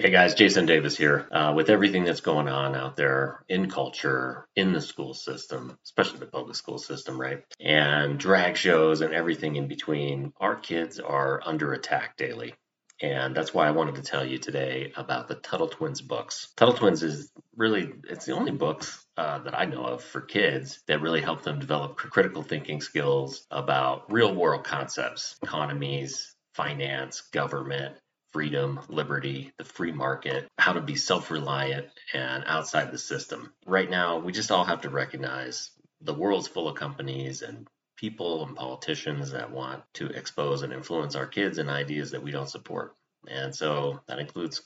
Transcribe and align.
Hey 0.00 0.08
guys, 0.10 0.32
Jason 0.34 0.64
Davis 0.64 0.96
here. 0.96 1.28
Uh, 1.30 1.52
with 1.54 1.68
everything 1.68 2.04
that's 2.04 2.22
going 2.22 2.48
on 2.48 2.74
out 2.74 2.96
there 2.96 3.44
in 3.46 3.68
culture, 3.68 4.48
in 4.56 4.72
the 4.72 4.80
school 4.80 5.12
system, 5.12 5.76
especially 5.84 6.18
the 6.18 6.26
public 6.26 6.56
school 6.56 6.78
system, 6.78 7.20
right? 7.20 7.44
And 7.60 8.18
drag 8.18 8.56
shows 8.56 9.02
and 9.02 9.12
everything 9.12 9.56
in 9.56 9.68
between, 9.68 10.32
our 10.40 10.56
kids 10.56 10.98
are 10.98 11.42
under 11.44 11.74
attack 11.74 12.16
daily. 12.16 12.54
And 13.02 13.36
that's 13.36 13.52
why 13.52 13.68
I 13.68 13.72
wanted 13.72 13.96
to 13.96 14.02
tell 14.02 14.24
you 14.24 14.38
today 14.38 14.94
about 14.96 15.28
the 15.28 15.34
Tuttle 15.34 15.68
Twins 15.68 16.00
books. 16.00 16.50
Tuttle 16.56 16.74
Twins 16.74 17.02
is 17.02 17.30
really, 17.54 17.92
it's 18.08 18.24
the 18.24 18.32
only 18.32 18.52
books 18.52 19.04
uh, 19.18 19.40
that 19.40 19.58
I 19.58 19.66
know 19.66 19.84
of 19.84 20.02
for 20.02 20.22
kids 20.22 20.80
that 20.86 21.02
really 21.02 21.20
help 21.20 21.42
them 21.42 21.58
develop 21.58 21.96
critical 21.96 22.42
thinking 22.42 22.80
skills 22.80 23.46
about 23.50 24.10
real 24.10 24.34
world 24.34 24.64
concepts, 24.64 25.36
economies, 25.42 26.34
finance, 26.54 27.20
government, 27.30 27.96
freedom, 28.32 28.80
liberty, 28.88 29.52
the 29.58 29.64
free 29.64 29.92
market, 29.92 30.48
how 30.58 30.72
to 30.72 30.80
be 30.80 30.96
self 30.96 31.30
reliant 31.30 31.86
and 32.12 32.44
outside 32.46 32.90
the 32.90 32.98
system. 32.98 33.52
Right 33.66 33.90
now, 33.90 34.18
we 34.18 34.32
just 34.32 34.50
all 34.50 34.64
have 34.64 34.82
to 34.82 34.90
recognize 34.90 35.70
the 36.00 36.14
world's 36.14 36.48
full 36.48 36.68
of 36.68 36.76
companies 36.76 37.42
and 37.42 37.66
people 37.96 38.44
and 38.44 38.56
politicians 38.56 39.32
that 39.32 39.52
want 39.52 39.82
to 39.94 40.06
expose 40.06 40.62
and 40.62 40.72
influence 40.72 41.14
our 41.14 41.26
kids 41.26 41.58
and 41.58 41.70
ideas 41.70 42.10
that 42.10 42.22
we 42.22 42.32
don't 42.32 42.50
support. 42.50 42.96
And 43.28 43.54
so 43.54 44.00
that 44.08 44.18
includes 44.18 44.62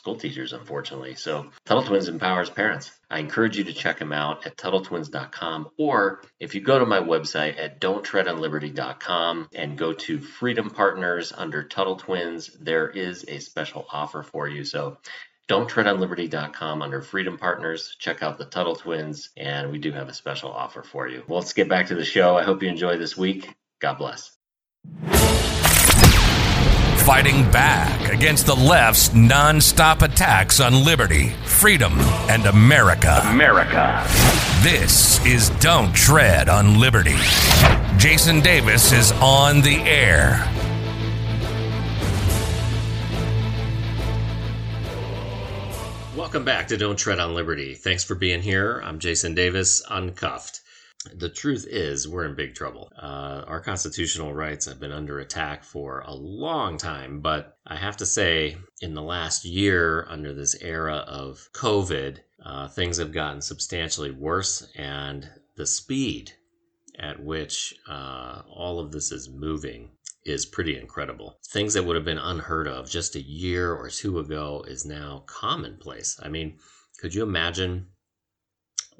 school 0.00 0.16
teachers, 0.16 0.54
unfortunately. 0.54 1.14
So 1.14 1.50
Tuttle 1.66 1.82
Twins 1.82 2.08
empowers 2.08 2.48
parents. 2.48 2.90
I 3.10 3.18
encourage 3.18 3.58
you 3.58 3.64
to 3.64 3.74
check 3.74 3.98
them 3.98 4.14
out 4.14 4.46
at 4.46 4.56
TuttleTwins.com 4.56 5.68
or 5.78 6.22
if 6.38 6.54
you 6.54 6.62
go 6.62 6.78
to 6.78 6.86
my 6.86 7.00
website 7.00 7.58
at 7.58 7.82
don'ttreadonliberty.com 7.82 9.50
and 9.54 9.76
go 9.76 9.92
to 9.92 10.18
Freedom 10.18 10.70
Partners 10.70 11.34
under 11.36 11.64
Tuttle 11.64 11.96
Twins, 11.96 12.48
there 12.58 12.88
is 12.88 13.26
a 13.28 13.40
special 13.40 13.84
offer 13.92 14.22
for 14.22 14.48
you. 14.48 14.64
So 14.64 14.96
don'ttreadonliberty.com 15.50 16.80
under 16.80 17.02
Freedom 17.02 17.36
Partners. 17.36 17.94
Check 17.98 18.22
out 18.22 18.38
the 18.38 18.46
Tuttle 18.46 18.76
Twins, 18.76 19.28
and 19.36 19.70
we 19.70 19.78
do 19.78 19.92
have 19.92 20.08
a 20.08 20.14
special 20.14 20.50
offer 20.50 20.82
for 20.82 21.06
you. 21.08 21.24
Well, 21.28 21.40
let's 21.40 21.52
get 21.52 21.68
back 21.68 21.88
to 21.88 21.94
the 21.94 22.06
show. 22.06 22.38
I 22.38 22.44
hope 22.44 22.62
you 22.62 22.70
enjoy 22.70 22.96
this 22.96 23.18
week. 23.18 23.52
God 23.80 23.98
bless 23.98 24.34
fighting 27.10 27.42
back 27.50 28.08
against 28.12 28.46
the 28.46 28.54
left's 28.54 29.08
nonstop 29.08 30.00
attacks 30.00 30.60
on 30.60 30.84
liberty, 30.84 31.30
freedom, 31.44 31.92
and 32.30 32.46
America. 32.46 33.20
America. 33.24 34.06
This 34.62 35.18
is 35.26 35.50
Don't 35.58 35.92
Tread 35.92 36.48
on 36.48 36.78
Liberty. 36.78 37.16
Jason 37.96 38.38
Davis 38.38 38.92
is 38.92 39.10
on 39.20 39.60
the 39.60 39.78
air. 39.78 40.36
Welcome 46.16 46.44
back 46.44 46.68
to 46.68 46.76
Don't 46.76 46.96
Tread 46.96 47.18
on 47.18 47.34
Liberty. 47.34 47.74
Thanks 47.74 48.04
for 48.04 48.14
being 48.14 48.40
here. 48.40 48.80
I'm 48.84 49.00
Jason 49.00 49.34
Davis, 49.34 49.82
uncuffed 49.90 50.60
the 51.14 51.30
truth 51.30 51.66
is 51.68 52.06
we're 52.06 52.26
in 52.26 52.34
big 52.34 52.54
trouble. 52.54 52.92
Uh, 53.00 53.42
our 53.46 53.60
constitutional 53.60 54.34
rights 54.34 54.66
have 54.66 54.78
been 54.78 54.92
under 54.92 55.20
attack 55.20 55.64
for 55.64 56.00
a 56.00 56.12
long 56.14 56.76
time, 56.76 57.20
but 57.20 57.56
I 57.66 57.76
have 57.76 57.96
to 57.98 58.06
say, 58.06 58.58
in 58.82 58.92
the 58.94 59.02
last 59.02 59.44
year, 59.44 60.06
under 60.10 60.34
this 60.34 60.54
era 60.60 60.96
of 61.08 61.48
COVID, 61.54 62.18
uh, 62.44 62.68
things 62.68 62.98
have 62.98 63.12
gotten 63.12 63.40
substantially 63.40 64.10
worse, 64.10 64.70
and 64.76 65.28
the 65.56 65.66
speed 65.66 66.32
at 66.98 67.22
which 67.22 67.74
uh, 67.88 68.42
all 68.48 68.78
of 68.78 68.92
this 68.92 69.10
is 69.10 69.30
moving 69.30 69.90
is 70.26 70.44
pretty 70.44 70.78
incredible. 70.78 71.38
Things 71.48 71.72
that 71.74 71.84
would 71.84 71.96
have 71.96 72.04
been 72.04 72.18
unheard 72.18 72.68
of 72.68 72.90
just 72.90 73.16
a 73.16 73.22
year 73.22 73.74
or 73.74 73.88
two 73.88 74.18
ago 74.18 74.64
is 74.68 74.84
now 74.84 75.24
commonplace. 75.26 76.20
I 76.22 76.28
mean, 76.28 76.58
could 76.98 77.14
you 77.14 77.22
imagine 77.22 77.86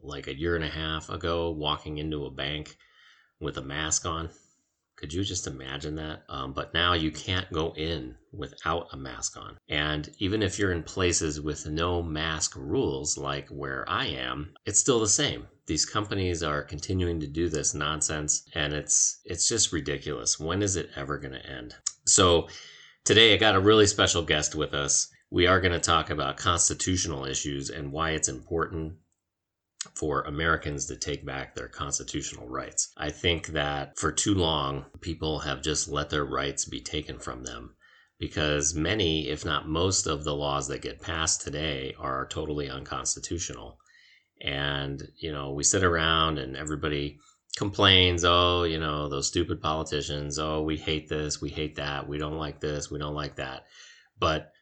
like 0.02 0.26
a 0.26 0.38
year 0.38 0.56
and 0.56 0.64
a 0.64 0.68
half 0.68 1.08
ago 1.08 1.50
walking 1.50 1.98
into 1.98 2.26
a 2.26 2.30
bank 2.30 2.76
with 3.40 3.56
a 3.56 3.62
mask 3.62 4.06
on. 4.06 4.30
Could 4.96 5.14
you 5.14 5.24
just 5.24 5.46
imagine 5.46 5.94
that? 5.94 6.24
Um, 6.28 6.52
but 6.52 6.74
now 6.74 6.92
you 6.92 7.10
can't 7.10 7.50
go 7.52 7.72
in 7.74 8.16
without 8.32 8.88
a 8.92 8.98
mask 8.98 9.38
on. 9.38 9.56
And 9.70 10.10
even 10.18 10.42
if 10.42 10.58
you're 10.58 10.72
in 10.72 10.82
places 10.82 11.40
with 11.40 11.66
no 11.66 12.02
mask 12.02 12.54
rules, 12.54 13.16
like 13.16 13.48
where 13.48 13.88
I 13.88 14.06
am, 14.08 14.52
it's 14.66 14.78
still 14.78 15.00
the 15.00 15.08
same. 15.08 15.46
These 15.66 15.86
companies 15.86 16.42
are 16.42 16.62
continuing 16.62 17.18
to 17.20 17.26
do 17.26 17.48
this 17.48 17.72
nonsense, 17.72 18.46
and 18.54 18.74
it's 18.74 19.20
it's 19.24 19.48
just 19.48 19.72
ridiculous. 19.72 20.38
When 20.38 20.62
is 20.62 20.76
it 20.76 20.90
ever 20.96 21.16
going 21.16 21.32
to 21.32 21.46
end? 21.46 21.74
So 22.04 22.48
today 23.04 23.32
I 23.32 23.38
got 23.38 23.54
a 23.54 23.60
really 23.60 23.86
special 23.86 24.22
guest 24.22 24.54
with 24.54 24.74
us. 24.74 25.08
We 25.30 25.46
are 25.46 25.60
going 25.62 25.72
to 25.72 25.80
talk 25.80 26.10
about 26.10 26.36
constitutional 26.36 27.24
issues 27.24 27.70
and 27.70 27.90
why 27.90 28.10
it's 28.10 28.28
important 28.28 28.96
for 29.94 30.22
Americans 30.22 30.86
to 30.86 30.96
take 30.96 31.24
back 31.24 31.54
their 31.54 31.68
constitutional 31.68 32.48
rights. 32.48 32.92
I 32.96 33.10
think 33.10 33.48
that 33.48 33.98
for 33.98 34.12
too 34.12 34.34
long, 34.34 34.84
people 35.00 35.38
have 35.40 35.62
just 35.62 35.88
let 35.88 36.10
their 36.10 36.24
rights 36.24 36.64
be 36.64 36.80
taken 36.80 37.18
from 37.18 37.44
them 37.44 37.74
because 38.18 38.74
many, 38.74 39.28
if 39.28 39.44
not 39.44 39.68
most, 39.68 40.06
of 40.06 40.24
the 40.24 40.34
laws 40.34 40.68
that 40.68 40.82
get 40.82 41.00
passed 41.00 41.40
today 41.40 41.94
are 41.98 42.26
totally 42.26 42.68
unconstitutional. 42.68 43.78
And, 44.42 45.02
you 45.18 45.32
know, 45.32 45.52
we 45.52 45.64
sit 45.64 45.82
around 45.82 46.38
and 46.38 46.56
everybody 46.56 47.18
complains, 47.56 48.22
oh, 48.24 48.64
you 48.64 48.78
know, 48.78 49.08
those 49.08 49.28
stupid 49.28 49.62
politicians, 49.62 50.38
oh, 50.38 50.62
we 50.62 50.76
hate 50.76 51.08
this, 51.08 51.40
we 51.40 51.48
hate 51.48 51.76
that, 51.76 52.06
we 52.06 52.18
don't 52.18 52.38
like 52.38 52.60
this, 52.60 52.90
we 52.90 52.98
don't 52.98 53.14
like 53.14 53.36
that. 53.36 53.64
But 54.18 54.52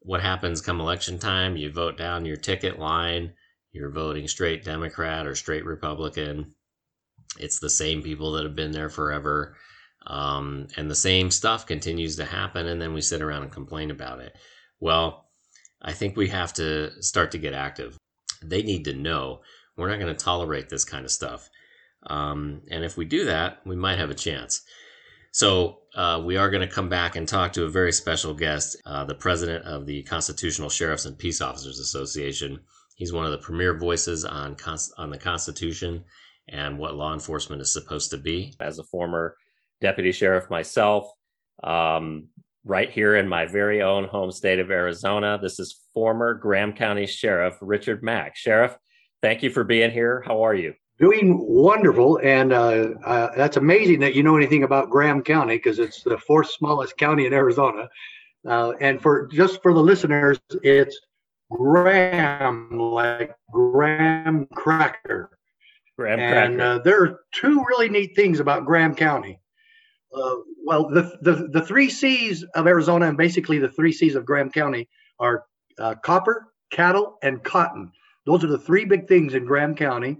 what 0.00 0.22
happens 0.22 0.62
come 0.62 0.80
election 0.80 1.18
time? 1.18 1.56
You 1.56 1.70
vote 1.70 1.98
down 1.98 2.24
your 2.24 2.36
ticket 2.36 2.78
line 2.78 3.34
you're 3.72 3.90
voting 3.90 4.28
straight 4.28 4.64
Democrat 4.64 5.26
or 5.26 5.34
straight 5.34 5.64
Republican. 5.64 6.54
It's 7.38 7.58
the 7.58 7.70
same 7.70 8.02
people 8.02 8.32
that 8.32 8.44
have 8.44 8.56
been 8.56 8.72
there 8.72 8.88
forever. 8.88 9.56
Um, 10.06 10.68
and 10.76 10.90
the 10.90 10.94
same 10.94 11.30
stuff 11.30 11.66
continues 11.66 12.16
to 12.16 12.24
happen. 12.24 12.66
And 12.66 12.80
then 12.80 12.94
we 12.94 13.00
sit 13.00 13.22
around 13.22 13.42
and 13.42 13.52
complain 13.52 13.90
about 13.90 14.20
it. 14.20 14.34
Well, 14.80 15.26
I 15.82 15.92
think 15.92 16.16
we 16.16 16.28
have 16.28 16.52
to 16.54 17.02
start 17.02 17.30
to 17.32 17.38
get 17.38 17.54
active. 17.54 17.96
They 18.42 18.62
need 18.62 18.84
to 18.84 18.94
know 18.94 19.40
we're 19.76 19.90
not 19.90 20.00
going 20.00 20.14
to 20.14 20.24
tolerate 20.24 20.68
this 20.68 20.84
kind 20.84 21.04
of 21.04 21.10
stuff. 21.10 21.48
Um, 22.06 22.62
and 22.70 22.84
if 22.84 22.96
we 22.96 23.04
do 23.04 23.24
that, 23.26 23.60
we 23.66 23.76
might 23.76 23.98
have 23.98 24.10
a 24.10 24.14
chance. 24.14 24.62
So, 25.30 25.80
uh, 25.94 26.22
we 26.24 26.36
are 26.36 26.50
going 26.50 26.66
to 26.66 26.74
come 26.74 26.88
back 26.88 27.16
and 27.16 27.28
talk 27.28 27.52
to 27.52 27.64
a 27.64 27.70
very 27.70 27.92
special 27.92 28.34
guest, 28.34 28.76
uh, 28.86 29.04
the 29.04 29.14
president 29.14 29.64
of 29.64 29.84
the 29.84 30.02
Constitutional 30.04 30.68
Sheriffs 30.68 31.04
and 31.04 31.18
Peace 31.18 31.40
Officers 31.40 31.78
Association, 31.78 32.60
He's 32.98 33.12
one 33.12 33.24
of 33.24 33.30
the 33.30 33.38
premier 33.38 33.78
voices 33.78 34.24
on 34.24 34.56
on 34.98 35.10
the 35.10 35.18
Constitution 35.18 36.04
and 36.48 36.78
what 36.78 36.96
law 36.96 37.14
enforcement 37.14 37.62
is 37.62 37.72
supposed 37.72 38.10
to 38.10 38.18
be. 38.18 38.54
As 38.60 38.80
a 38.80 38.84
former 38.84 39.36
deputy 39.80 40.10
sheriff 40.10 40.50
myself, 40.50 41.08
um, 41.62 42.26
right 42.64 42.90
here 42.90 43.14
in 43.14 43.28
my 43.28 43.46
very 43.46 43.82
own 43.82 44.08
home 44.08 44.32
state 44.32 44.58
of 44.58 44.72
Arizona, 44.72 45.38
this 45.40 45.60
is 45.60 45.80
former 45.94 46.34
Graham 46.34 46.72
County 46.72 47.06
Sheriff 47.06 47.56
Richard 47.60 48.02
Mack. 48.02 48.36
Sheriff, 48.36 48.76
thank 49.22 49.44
you 49.44 49.50
for 49.50 49.62
being 49.62 49.92
here. 49.92 50.24
How 50.26 50.44
are 50.44 50.54
you? 50.54 50.74
Doing 50.98 51.38
wonderful, 51.38 52.18
and 52.24 52.52
uh, 52.52 52.88
uh, 53.04 53.28
that's 53.36 53.56
amazing 53.56 54.00
that 54.00 54.16
you 54.16 54.24
know 54.24 54.36
anything 54.36 54.64
about 54.64 54.90
Graham 54.90 55.22
County 55.22 55.56
because 55.56 55.78
it's 55.78 56.02
the 56.02 56.18
fourth 56.18 56.50
smallest 56.50 56.96
county 56.96 57.26
in 57.26 57.32
Arizona. 57.32 57.88
Uh, 58.44 58.72
and 58.80 59.00
for 59.00 59.28
just 59.28 59.62
for 59.62 59.72
the 59.72 59.80
listeners, 59.80 60.40
it's 60.64 60.98
graham, 61.50 62.68
like 62.70 63.34
graham 63.52 64.46
cracker. 64.54 65.38
Graham 65.96 66.20
and 66.20 66.60
uh, 66.60 66.78
there 66.78 67.02
are 67.02 67.20
two 67.32 67.64
really 67.68 67.88
neat 67.88 68.14
things 68.14 68.38
about 68.38 68.64
Graham 68.64 68.94
County. 68.94 69.40
Uh, 70.14 70.36
well, 70.64 70.88
the, 70.88 71.18
the 71.22 71.48
the 71.52 71.66
three 71.66 71.90
C's 71.90 72.44
of 72.54 72.68
Arizona, 72.68 73.08
and 73.08 73.16
basically 73.18 73.58
the 73.58 73.68
three 73.68 73.92
C's 73.92 74.14
of 74.14 74.24
Graham 74.24 74.50
County, 74.50 74.88
are 75.18 75.44
uh, 75.78 75.96
copper, 75.96 76.52
cattle, 76.70 77.18
and 77.22 77.42
cotton. 77.42 77.90
Those 78.26 78.44
are 78.44 78.48
the 78.48 78.58
three 78.58 78.84
big 78.84 79.08
things 79.08 79.34
in 79.34 79.44
Graham 79.44 79.74
County. 79.74 80.18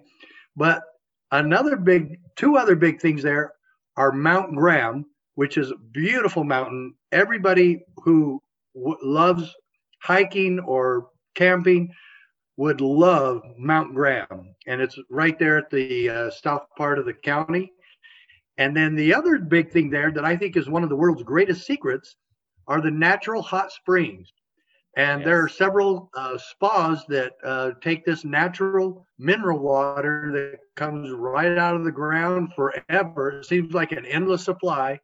But 0.56 0.82
another 1.30 1.76
big, 1.76 2.18
two 2.34 2.56
other 2.56 2.74
big 2.74 3.00
things 3.00 3.22
there 3.22 3.52
are 3.96 4.10
Mount 4.10 4.56
Graham, 4.56 5.06
which 5.36 5.58
is 5.58 5.70
a 5.70 5.76
beautiful 5.92 6.42
mountain. 6.42 6.94
Everybody 7.12 7.84
who 7.98 8.42
w- 8.74 8.98
loves 9.02 9.54
hiking 10.02 10.58
or 10.60 11.08
camping 11.38 11.94
would 12.56 12.80
love 12.80 13.42
Mount 13.56 13.94
Graham, 13.94 14.54
and 14.66 14.80
it's 14.80 14.98
right 15.08 15.38
there 15.38 15.56
at 15.58 15.70
the 15.70 16.10
uh, 16.10 16.30
south 16.30 16.66
part 16.76 16.98
of 16.98 17.06
the 17.06 17.14
county. 17.14 17.72
And 18.58 18.76
then 18.76 18.96
the 18.96 19.14
other 19.14 19.38
big 19.38 19.70
thing 19.70 19.88
there 19.88 20.10
that 20.10 20.24
I 20.24 20.36
think 20.36 20.56
is 20.56 20.68
one 20.68 20.82
of 20.82 20.88
the 20.88 20.96
world's 20.96 21.22
greatest 21.22 21.64
secrets 21.64 22.16
are 22.66 22.80
the 22.80 22.90
natural 22.90 23.40
hot 23.40 23.70
springs. 23.70 24.32
And 24.96 25.20
yes. 25.20 25.26
there 25.26 25.44
are 25.44 25.48
several 25.48 26.10
uh, 26.16 26.36
spas 26.36 27.04
that 27.06 27.34
uh, 27.44 27.70
take 27.80 28.04
this 28.04 28.24
natural 28.24 29.06
mineral 29.16 29.60
water 29.60 30.30
that 30.32 30.58
comes 30.74 31.12
right 31.12 31.56
out 31.56 31.76
of 31.76 31.84
the 31.84 31.92
ground 31.92 32.52
forever. 32.56 33.38
It 33.38 33.46
seems 33.46 33.72
like 33.72 33.92
an 33.92 34.04
endless 34.06 34.44
supply. 34.44 34.98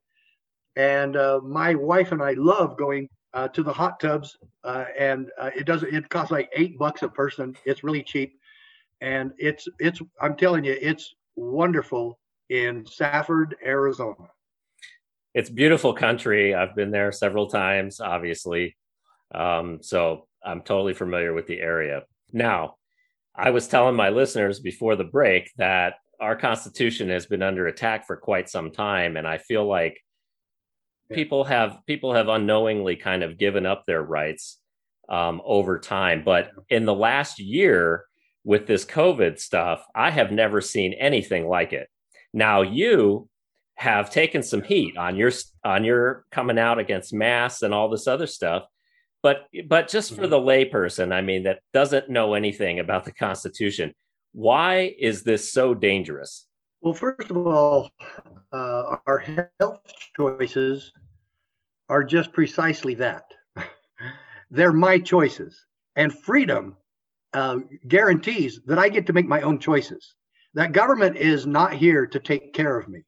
And 0.74 1.16
uh, 1.16 1.38
my 1.44 1.76
wife 1.76 2.10
and 2.10 2.20
I 2.20 2.32
love 2.32 2.76
going 2.76 3.08
uh, 3.34 3.48
to 3.48 3.62
the 3.62 3.72
hot 3.72 4.00
tubs, 4.00 4.38
uh, 4.62 4.86
and 4.98 5.30
uh, 5.38 5.50
it 5.54 5.66
doesn't. 5.66 5.92
It 5.92 6.08
costs 6.08 6.30
like 6.30 6.50
eight 6.54 6.78
bucks 6.78 7.02
a 7.02 7.08
person. 7.08 7.56
It's 7.64 7.84
really 7.84 8.02
cheap, 8.02 8.38
and 9.00 9.32
it's 9.36 9.68
it's. 9.80 10.00
I'm 10.20 10.36
telling 10.36 10.64
you, 10.64 10.76
it's 10.80 11.14
wonderful 11.36 12.18
in 12.48 12.86
Safford, 12.86 13.56
Arizona. 13.64 14.30
It's 15.34 15.50
beautiful 15.50 15.92
country. 15.92 16.54
I've 16.54 16.76
been 16.76 16.92
there 16.92 17.10
several 17.10 17.48
times, 17.48 18.00
obviously, 18.00 18.76
um, 19.34 19.80
so 19.82 20.28
I'm 20.44 20.62
totally 20.62 20.94
familiar 20.94 21.34
with 21.34 21.48
the 21.48 21.60
area. 21.60 22.04
Now, 22.32 22.76
I 23.34 23.50
was 23.50 23.66
telling 23.66 23.96
my 23.96 24.10
listeners 24.10 24.60
before 24.60 24.94
the 24.94 25.04
break 25.04 25.50
that 25.56 25.94
our 26.20 26.36
Constitution 26.36 27.08
has 27.08 27.26
been 27.26 27.42
under 27.42 27.66
attack 27.66 28.06
for 28.06 28.16
quite 28.16 28.48
some 28.48 28.70
time, 28.70 29.16
and 29.16 29.26
I 29.26 29.38
feel 29.38 29.66
like 29.66 30.00
people 31.12 31.44
have 31.44 31.78
people 31.86 32.14
have 32.14 32.28
unknowingly 32.28 32.96
kind 32.96 33.22
of 33.22 33.38
given 33.38 33.66
up 33.66 33.84
their 33.86 34.02
rights 34.02 34.58
um, 35.08 35.40
over 35.44 35.78
time. 35.78 36.22
But 36.24 36.50
in 36.68 36.84
the 36.84 36.94
last 36.94 37.38
year, 37.38 38.06
with 38.44 38.66
this 38.66 38.84
COVID 38.84 39.38
stuff, 39.38 39.84
I 39.94 40.10
have 40.10 40.30
never 40.30 40.60
seen 40.60 40.92
anything 40.94 41.48
like 41.48 41.72
it. 41.72 41.88
Now 42.32 42.62
you 42.62 43.28
have 43.76 44.10
taken 44.10 44.42
some 44.42 44.62
heat 44.62 44.96
on 44.96 45.16
your 45.16 45.32
on 45.64 45.84
your 45.84 46.24
coming 46.30 46.58
out 46.58 46.78
against 46.78 47.12
masks 47.12 47.62
and 47.62 47.74
all 47.74 47.88
this 47.88 48.06
other 48.06 48.26
stuff. 48.26 48.64
But 49.22 49.46
but 49.66 49.88
just 49.88 50.14
for 50.14 50.22
mm-hmm. 50.22 50.30
the 50.30 50.40
layperson, 50.40 51.12
I 51.12 51.22
mean, 51.22 51.44
that 51.44 51.60
doesn't 51.72 52.10
know 52.10 52.34
anything 52.34 52.78
about 52.78 53.04
the 53.04 53.12
Constitution, 53.12 53.94
why 54.32 54.94
is 54.98 55.22
this 55.22 55.50
so 55.50 55.74
dangerous? 55.74 56.46
Well, 56.84 56.94
first 56.94 57.30
of 57.30 57.38
all, 57.38 57.90
uh, 58.52 58.98
our 59.06 59.18
health 59.60 59.80
choices 60.16 60.92
are 61.88 62.04
just 62.04 62.32
precisely 62.32 62.94
that. 62.96 63.24
They're 64.50 64.72
my 64.72 64.98
choices. 64.98 65.66
And 65.96 66.12
freedom 66.12 66.76
uh, 67.34 67.58
guarantees 67.88 68.60
that 68.66 68.78
I 68.78 68.90
get 68.90 69.06
to 69.06 69.14
make 69.14 69.26
my 69.26 69.42
own 69.42 69.60
choices. 69.60 70.14
That 70.54 70.72
government 70.72 71.16
is 71.16 71.46
not 71.46 71.74
here 71.74 72.06
to 72.06 72.20
take 72.20 72.52
care 72.54 72.78
of 72.78 72.88
me. 72.88 73.00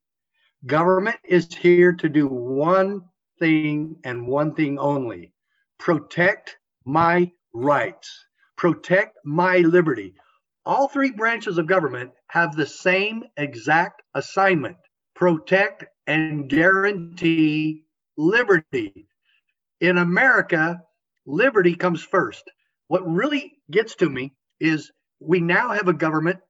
Government 0.67 1.19
is 1.25 1.55
here 1.55 1.93
to 1.95 2.09
do 2.09 2.29
one 2.29 3.03
thing 3.39 3.97
and 4.05 4.27
one 4.29 4.55
thing 4.55 4.79
only 4.79 5.33
protect 5.79 6.59
my 6.87 7.31
rights, 7.55 8.27
protect 8.57 9.19
my 9.25 9.59
liberty. 9.59 10.15
All 10.67 10.89
three 10.89 11.13
branches 11.13 11.59
of 11.59 11.69
government 11.69 12.11
have 12.27 12.57
the 12.57 12.67
same 12.67 13.23
exact 13.37 14.03
assignment 14.15 14.77
protect 15.15 15.85
and 16.09 16.49
guarantee 16.51 17.85
liberty. 18.19 19.07
In 19.81 19.97
America, 19.99 20.83
liberty 21.25 21.77
comes 21.77 22.03
first. 22.03 22.43
What 22.89 23.07
really 23.07 23.53
gets 23.71 23.95
to 23.97 24.11
me 24.11 24.35
is 24.59 24.91
we 25.21 25.41
now 25.41 25.71
have 25.71 25.87
a 25.87 25.93
government, 25.93 26.41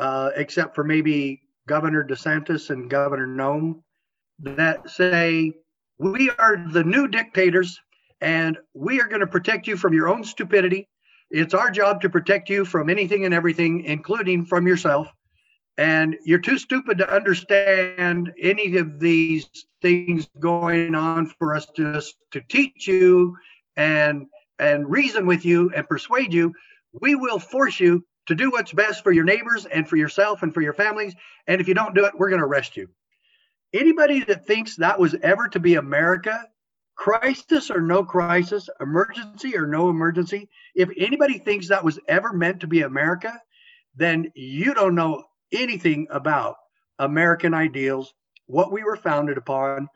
uh, 0.00 0.30
except 0.34 0.74
for 0.74 0.82
maybe 0.82 1.40
Governor 1.68 2.04
DeSantis 2.04 2.70
and 2.70 2.90
Governor 2.90 3.28
Noem, 3.28 3.82
that 4.40 4.90
say, 4.90 5.52
we 5.98 6.28
are 6.30 6.56
the 6.72 6.82
new 6.82 7.06
dictators 7.06 7.78
and 8.20 8.58
we 8.74 9.00
are 9.00 9.06
going 9.06 9.20
to 9.20 9.28
protect 9.28 9.68
you 9.68 9.76
from 9.76 9.94
your 9.94 10.08
own 10.08 10.24
stupidity. 10.24 10.88
It's 11.30 11.54
our 11.54 11.70
job 11.70 12.00
to 12.02 12.10
protect 12.10 12.48
you 12.48 12.64
from 12.64 12.90
anything 12.90 13.24
and 13.24 13.34
everything, 13.34 13.84
including 13.84 14.44
from 14.44 14.66
yourself. 14.66 15.08
And 15.76 16.16
you're 16.24 16.38
too 16.38 16.58
stupid 16.58 16.98
to 16.98 17.12
understand 17.12 18.32
any 18.40 18.76
of 18.76 19.00
these 19.00 19.48
things 19.82 20.28
going 20.38 20.94
on 20.94 21.26
for 21.26 21.54
us 21.54 21.66
to 21.76 22.00
to 22.30 22.40
teach 22.48 22.86
you 22.86 23.36
and 23.76 24.26
and 24.60 24.88
reason 24.88 25.26
with 25.26 25.44
you 25.44 25.72
and 25.74 25.88
persuade 25.88 26.32
you. 26.32 26.52
We 26.92 27.16
will 27.16 27.40
force 27.40 27.80
you 27.80 28.04
to 28.26 28.36
do 28.36 28.50
what's 28.50 28.72
best 28.72 29.02
for 29.02 29.10
your 29.10 29.24
neighbors 29.24 29.66
and 29.66 29.88
for 29.88 29.96
yourself 29.96 30.44
and 30.44 30.54
for 30.54 30.60
your 30.60 30.72
families. 30.72 31.14
And 31.48 31.60
if 31.60 31.66
you 31.66 31.74
don't 31.74 31.94
do 31.94 32.04
it 32.04 32.16
we're 32.16 32.30
going 32.30 32.40
to 32.40 32.46
arrest 32.46 32.76
you. 32.76 32.88
Anybody 33.72 34.22
that 34.24 34.46
thinks 34.46 34.76
that 34.76 35.00
was 35.00 35.16
ever 35.22 35.48
to 35.48 35.58
be 35.58 35.74
america 35.74 36.48
crisis 36.96 37.70
or 37.70 37.80
no 37.80 38.04
crisis 38.04 38.68
emergency 38.80 39.56
or 39.56 39.66
no 39.66 39.90
emergency 39.90 40.48
if 40.74 40.88
anybody 40.96 41.38
thinks 41.38 41.68
that 41.68 41.84
was 41.84 41.98
ever 42.08 42.32
meant 42.32 42.60
to 42.60 42.66
be 42.66 42.82
america 42.82 43.40
then 43.96 44.30
you 44.34 44.74
don't 44.74 44.94
know 44.94 45.24
anything 45.52 46.06
about 46.10 46.56
American 46.98 47.54
ideals, 47.54 48.14
what 48.46 48.72
we 48.72 48.82
were 48.82 48.96
founded 48.96 49.38
upon, 49.38 49.88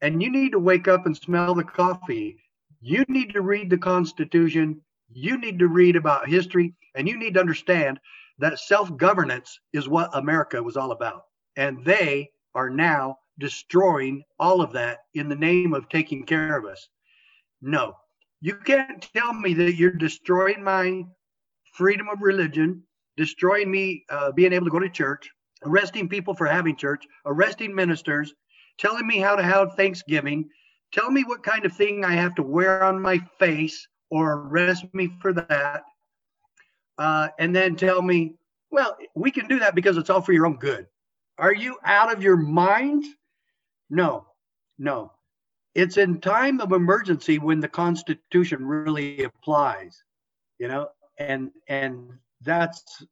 and 0.00 0.22
you 0.22 0.30
need 0.30 0.52
to 0.52 0.58
wake 0.58 0.88
up 0.88 1.06
and 1.06 1.16
smell 1.16 1.54
the 1.54 1.64
coffee. 1.64 2.38
You 2.80 3.04
need 3.08 3.32
to 3.32 3.42
read 3.42 3.70
the 3.70 3.78
Constitution. 3.78 4.80
You 5.10 5.38
need 5.38 5.58
to 5.58 5.68
read 5.68 5.96
about 5.96 6.28
history, 6.28 6.74
and 6.94 7.08
you 7.08 7.18
need 7.18 7.34
to 7.34 7.40
understand 7.40 7.98
that 8.38 8.58
self 8.58 8.94
governance 8.96 9.58
is 9.72 9.88
what 9.88 10.10
America 10.14 10.62
was 10.62 10.76
all 10.76 10.92
about. 10.92 11.24
And 11.56 11.84
they 11.84 12.30
are 12.54 12.70
now 12.70 13.18
destroying 13.38 14.22
all 14.38 14.60
of 14.60 14.72
that 14.72 14.98
in 15.14 15.28
the 15.28 15.36
name 15.36 15.74
of 15.74 15.88
taking 15.88 16.24
care 16.24 16.56
of 16.56 16.64
us. 16.64 16.88
No, 17.60 17.94
you 18.40 18.54
can't 18.54 19.06
tell 19.14 19.32
me 19.32 19.54
that 19.54 19.74
you're 19.74 19.90
destroying 19.92 20.62
my 20.62 21.04
freedom 21.74 22.08
of 22.08 22.22
religion 22.22 22.82
destroying 23.18 23.70
me 23.70 24.04
uh, 24.08 24.32
being 24.32 24.54
able 24.54 24.64
to 24.64 24.70
go 24.70 24.78
to 24.78 24.88
church, 24.88 25.28
arresting 25.64 26.08
people 26.08 26.34
for 26.34 26.46
having 26.46 26.76
church, 26.76 27.04
arresting 27.26 27.74
ministers, 27.74 28.32
telling 28.78 29.06
me 29.06 29.18
how 29.18 29.34
to 29.34 29.42
have 29.42 29.74
Thanksgiving, 29.74 30.48
tell 30.92 31.10
me 31.10 31.24
what 31.24 31.42
kind 31.42 31.66
of 31.66 31.72
thing 31.72 32.04
I 32.04 32.12
have 32.12 32.36
to 32.36 32.42
wear 32.42 32.84
on 32.84 33.02
my 33.02 33.18
face 33.38 33.86
or 34.08 34.34
arrest 34.34 34.86
me 34.94 35.10
for 35.20 35.32
that, 35.34 35.82
uh, 36.96 37.28
and 37.38 37.54
then 37.54 37.76
tell 37.76 38.00
me, 38.00 38.34
well, 38.70 38.96
we 39.14 39.30
can 39.30 39.48
do 39.48 39.58
that 39.58 39.74
because 39.74 39.96
it's 39.96 40.08
all 40.08 40.22
for 40.22 40.32
your 40.32 40.46
own 40.46 40.56
good. 40.56 40.86
Are 41.38 41.54
you 41.54 41.76
out 41.84 42.12
of 42.12 42.22
your 42.22 42.36
mind? 42.36 43.04
No, 43.90 44.26
no. 44.78 45.12
It's 45.74 45.96
in 45.96 46.20
time 46.20 46.60
of 46.60 46.72
emergency 46.72 47.38
when 47.38 47.60
the 47.60 47.68
Constitution 47.68 48.64
really 48.64 49.22
applies, 49.22 50.02
you 50.58 50.68
know, 50.68 50.88
and 51.18 51.50
and 51.68 52.10
that's 52.42 53.04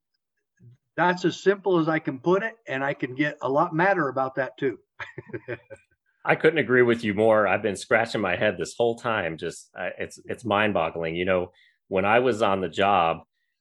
that's 0.96 1.24
as 1.24 1.40
simple 1.40 1.78
as 1.78 1.88
I 1.88 1.98
can 1.98 2.18
put 2.18 2.42
it, 2.42 2.54
and 2.66 2.82
I 2.82 2.94
can 2.94 3.14
get 3.14 3.38
a 3.42 3.48
lot 3.48 3.74
madder 3.74 4.08
about 4.08 4.34
that 4.36 4.56
too. 4.58 4.78
I 6.24 6.34
couldn't 6.34 6.58
agree 6.58 6.82
with 6.82 7.04
you 7.04 7.14
more. 7.14 7.46
I've 7.46 7.62
been 7.62 7.76
scratching 7.76 8.20
my 8.20 8.34
head 8.34 8.56
this 8.58 8.74
whole 8.76 8.96
time. 8.96 9.36
Just 9.36 9.70
it's 9.76 10.18
it's 10.24 10.44
mind 10.44 10.74
boggling. 10.74 11.14
You 11.14 11.24
know, 11.24 11.52
when 11.88 12.04
I 12.04 12.18
was 12.18 12.42
on 12.42 12.60
the 12.60 12.68
job 12.68 13.18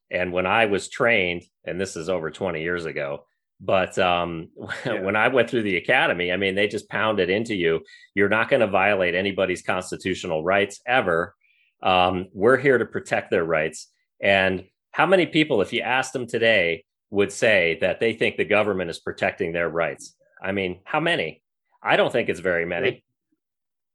and 0.10 0.34
when 0.34 0.48
I 0.48 0.66
was 0.66 0.90
trained, 0.90 1.44
and 1.64 1.80
this 1.80 1.96
is 1.96 2.10
over 2.10 2.32
20 2.32 2.62
years 2.62 2.86
ago, 2.86 3.26
but 3.60 3.98
um, 3.98 4.50
yeah. 4.86 5.02
when 5.02 5.16
I 5.16 5.28
went 5.28 5.50
through 5.50 5.64
the 5.64 5.78
academy, 5.78 6.32
I 6.32 6.38
mean, 6.38 6.56
they 6.56 6.68
just 6.68 6.90
pounded 6.90 7.30
into 7.30 7.56
you. 7.56 7.82
You're 8.14 8.30
not 8.30 8.50
going 8.50 8.62
to 8.62 8.68
violate 8.68 9.16
anybody's 9.16 9.62
constitutional 9.62 10.44
rights 10.44 10.82
ever. 10.86 11.36
Um, 11.82 12.28
we're 12.34 12.58
here 12.58 12.78
to 12.78 12.86
protect 12.86 13.32
their 13.32 13.46
rights. 13.46 13.92
And 14.22 14.66
how 14.92 15.06
many 15.06 15.26
people, 15.26 15.62
if 15.62 15.74
you 15.74 15.82
asked 15.82 16.14
them 16.14 16.28
today, 16.28 16.86
would 17.12 17.32
say 17.32 17.78
that 17.82 18.00
they 18.00 18.14
think 18.14 18.36
the 18.36 18.46
government 18.46 18.90
is 18.90 19.00
protecting 19.00 19.54
their 19.54 19.70
rights? 19.70 20.16
I 20.42 20.52
mean, 20.52 20.80
how 20.84 21.00
many? 21.00 21.42
I 21.82 21.98
don't 21.98 22.12
think 22.12 22.30
it's 22.30 22.40
very 22.40 22.66
many. 22.66 23.04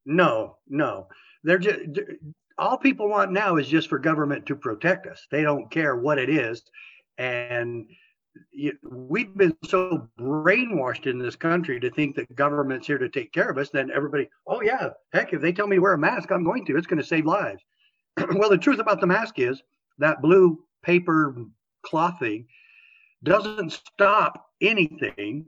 No, 0.06 0.58
no. 0.68 1.08
They're 1.42 1.58
just 1.58 1.80
all 2.58 2.76
people 2.76 3.08
want 3.08 3.32
now 3.32 3.56
is 3.56 3.66
just 3.66 3.88
for 3.88 3.98
government 3.98 4.46
to 4.46 4.54
protect 4.54 5.06
us. 5.06 5.26
They 5.30 5.42
don't 5.42 5.70
care 5.70 5.96
what 5.96 6.18
it 6.18 6.28
is, 6.28 6.62
and 7.16 7.86
we've 8.82 9.36
been 9.36 9.56
so 9.64 10.08
brainwashed 10.18 11.06
in 11.06 11.18
this 11.18 11.36
country 11.36 11.80
to 11.80 11.90
think 11.90 12.16
that 12.16 12.34
government's 12.34 12.86
here 12.86 12.98
to 12.98 13.08
take 13.08 13.32
care 13.32 13.48
of 13.48 13.58
us. 13.58 13.70
Then 13.70 13.90
everybody, 13.94 14.28
oh 14.46 14.62
yeah, 14.62 14.90
heck, 15.12 15.32
if 15.32 15.40
they 15.40 15.52
tell 15.52 15.66
me 15.66 15.76
to 15.76 15.82
wear 15.82 15.94
a 15.94 15.98
mask, 15.98 16.30
I'm 16.30 16.44
going 16.44 16.64
to. 16.66 16.76
It's 16.76 16.86
going 16.86 17.00
to 17.00 17.06
save 17.06 17.26
lives. 17.26 17.62
well, 18.34 18.50
the 18.50 18.58
truth 18.58 18.78
about 18.78 19.00
the 19.00 19.06
mask 19.06 19.38
is 19.38 19.62
that 19.98 20.22
blue 20.22 20.58
paper 20.82 21.34
cloth 21.82 22.18
thing 22.18 22.46
doesn't 23.22 23.72
stop 23.72 24.46
anything. 24.60 25.46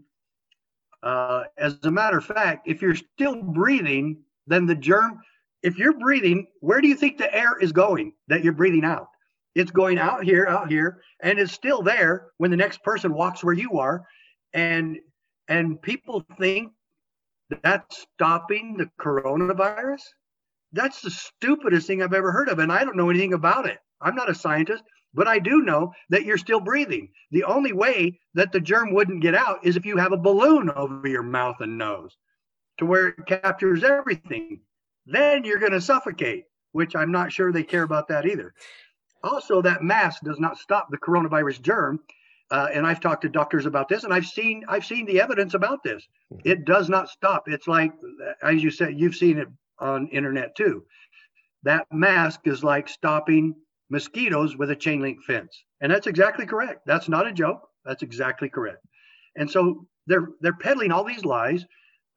Uh, 1.03 1.45
as 1.59 1.79
a 1.83 1.91
matter 1.91 2.19
of 2.19 2.25
fact, 2.25 2.69
if 2.69 2.81
you're 2.81 2.95
still 2.95 3.43
breathing, 3.43 4.23
then 4.47 4.67
the 4.67 4.75
germ, 4.75 5.21
if 5.63 5.79
you're 5.79 5.99
breathing, 5.99 6.47
where 6.61 6.81
do 6.81 6.89
you 6.89 6.95
think 6.95 7.19
the 7.19 7.35
air 7.35 7.59
is 7.61 7.73
going 7.73 8.13
that 8.29 8.45
you're 8.45 8.53
breathing 8.53 8.85
out? 8.85 9.09
It's 9.55 9.71
going 9.71 9.99
out 9.99 10.25
here, 10.25 10.47
out 10.47 10.71
here, 10.71 11.03
and 11.23 11.39
it's 11.39 11.53
still 11.53 11.83
there 11.83 12.29
when 12.39 12.51
the 12.51 12.57
next 12.57 12.83
person 12.83 13.13
walks 13.13 13.45
where 13.45 13.55
you 13.55 13.79
are. 13.79 14.03
And 14.55 14.99
and 15.49 15.81
people 15.83 16.25
think 16.39 16.73
that's 17.63 18.07
stopping 18.15 18.77
the 18.77 18.91
coronavirus. 19.01 20.01
That's 20.73 21.03
the 21.03 21.11
stupidest 21.11 21.87
thing 21.87 22.03
I've 22.03 22.15
ever 22.15 22.33
heard 22.33 22.49
of. 22.49 22.59
And 22.59 22.73
I 22.73 22.85
don't 22.85 22.97
know 22.97 23.11
anything 23.11 23.35
about 23.35 23.67
it. 23.67 23.79
I'm 24.01 24.15
not 24.15 24.31
a 24.31 24.35
scientist. 24.35 24.83
But 25.15 25.29
I 25.29 25.39
do 25.39 25.61
know 25.61 25.93
that 26.09 26.25
you're 26.25 26.39
still 26.39 26.61
breathing. 26.61 27.11
The 27.33 27.45
only 27.45 27.75
way 27.75 28.19
that 28.35 28.51
the 28.51 28.61
germ 28.61 28.95
wouldn't 28.95 29.21
get 29.21 29.35
out 29.35 29.59
is 29.63 29.77
if 29.77 29.85
you 29.85 29.99
have 29.99 30.13
a 30.13 30.17
balloon 30.17 30.71
over 30.71 31.07
your 31.07 31.23
mouth 31.23 31.57
and 31.61 31.77
nose 31.77 32.17
to 32.79 32.87
where 32.87 33.09
it 33.09 33.27
captures 33.27 33.85
everything. 33.85 34.61
then 35.05 35.45
you're 35.45 35.59
going 35.59 35.73
to 35.73 35.81
suffocate, 35.81 36.45
which 36.71 36.97
I'm 36.97 37.13
not 37.13 37.33
sure 37.33 37.53
they 37.53 37.65
care 37.65 37.83
about 37.83 38.09
that 38.09 38.25
either. 38.25 38.55
Also, 39.23 39.63
that 39.63 39.83
mask 39.83 40.23
does 40.23 40.41
not 40.41 40.59
stop 40.59 40.91
the 40.91 40.99
coronavirus 40.99 41.63
germ. 41.63 42.01
Uh, 42.51 42.69
and 42.73 42.87
I've 42.87 43.01
talked 43.01 43.23
to 43.23 43.29
doctors 43.29 43.67
about 43.67 43.89
this, 43.89 44.05
and 44.05 44.13
I've 44.13 44.27
seen 44.27 44.63
I've 44.69 44.85
seen 44.85 45.07
the 45.07 45.21
evidence 45.21 45.55
about 45.55 45.83
this. 45.83 46.07
Mm-hmm. 46.33 46.49
It 46.49 46.65
does 46.65 46.89
not 46.89 47.09
stop. 47.09 47.45
It's 47.47 47.67
like, 47.67 47.93
as 48.43 48.63
you 48.63 48.71
said, 48.71 48.99
you've 48.99 49.17
seen 49.17 49.39
it 49.39 49.49
on 49.79 50.09
internet 50.09 50.55
too. 50.55 50.85
That 51.63 51.87
mask 51.93 52.41
is 52.45 52.63
like 52.63 52.89
stopping 52.89 53.55
mosquitoes 53.89 54.57
with 54.57 54.71
a 54.71 54.77
chain 54.77 55.01
link 55.01 55.23
fence, 55.23 55.65
and 55.81 55.91
that's 55.91 56.07
exactly 56.07 56.45
correct. 56.45 56.81
That's 56.85 57.09
not 57.09 57.27
a 57.27 57.33
joke. 57.33 57.67
That's 57.85 58.03
exactly 58.03 58.51
correct. 58.51 58.85
And 59.37 59.51
so 59.51 59.87
they're 60.07 60.29
they're 60.41 60.53
peddling 60.53 60.93
all 60.93 61.05
these 61.05 61.25
lies. 61.25 61.65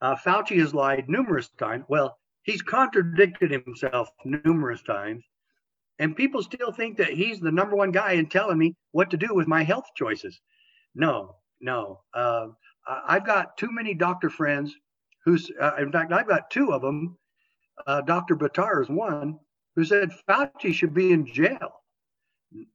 Uh, 0.02 0.16
Fauci 0.16 0.60
has 0.60 0.74
lied 0.74 1.08
numerous 1.08 1.50
times. 1.58 1.86
Well, 1.88 2.18
he's 2.44 2.62
contradicted 2.62 3.52
himself 3.52 4.10
numerous 4.26 4.82
times 4.84 5.24
and 6.00 6.16
people 6.16 6.44
still 6.44 6.72
think 6.72 6.98
that 6.98 7.14
he's 7.14 7.40
the 7.40 7.52
number 7.52 7.76
one 7.76 7.92
guy 7.92 8.14
in 8.14 8.28
telling 8.28 8.58
me 8.58 8.76
what 8.92 9.10
to 9.12 9.18
do 9.18 9.34
with 9.34 9.48
my 9.48 9.64
health 9.64 9.86
choices. 9.96 10.40
No, 10.94 11.36
no. 11.62 12.02
Uh, 12.14 12.48
I've 12.88 13.26
got 13.26 13.58
too 13.58 13.70
many 13.72 13.94
doctor 13.94 14.30
friends 14.30 14.76
who's, 15.24 15.50
uh, 15.60 15.76
in 15.80 15.92
fact, 15.92 16.14
I've 16.14 16.28
got 16.28 16.50
two 16.50 16.72
of 16.72 16.82
them. 16.82 17.18
Uh, 17.88 18.02
Dr. 18.02 18.36
Buttar 18.36 18.82
is 18.82 18.90
one 18.90 19.40
who 19.76 19.84
said 19.84 20.12
Fauci 20.30 20.74
should 20.74 20.94
be 20.94 21.12
in 21.12 21.26
jail. 21.26 21.82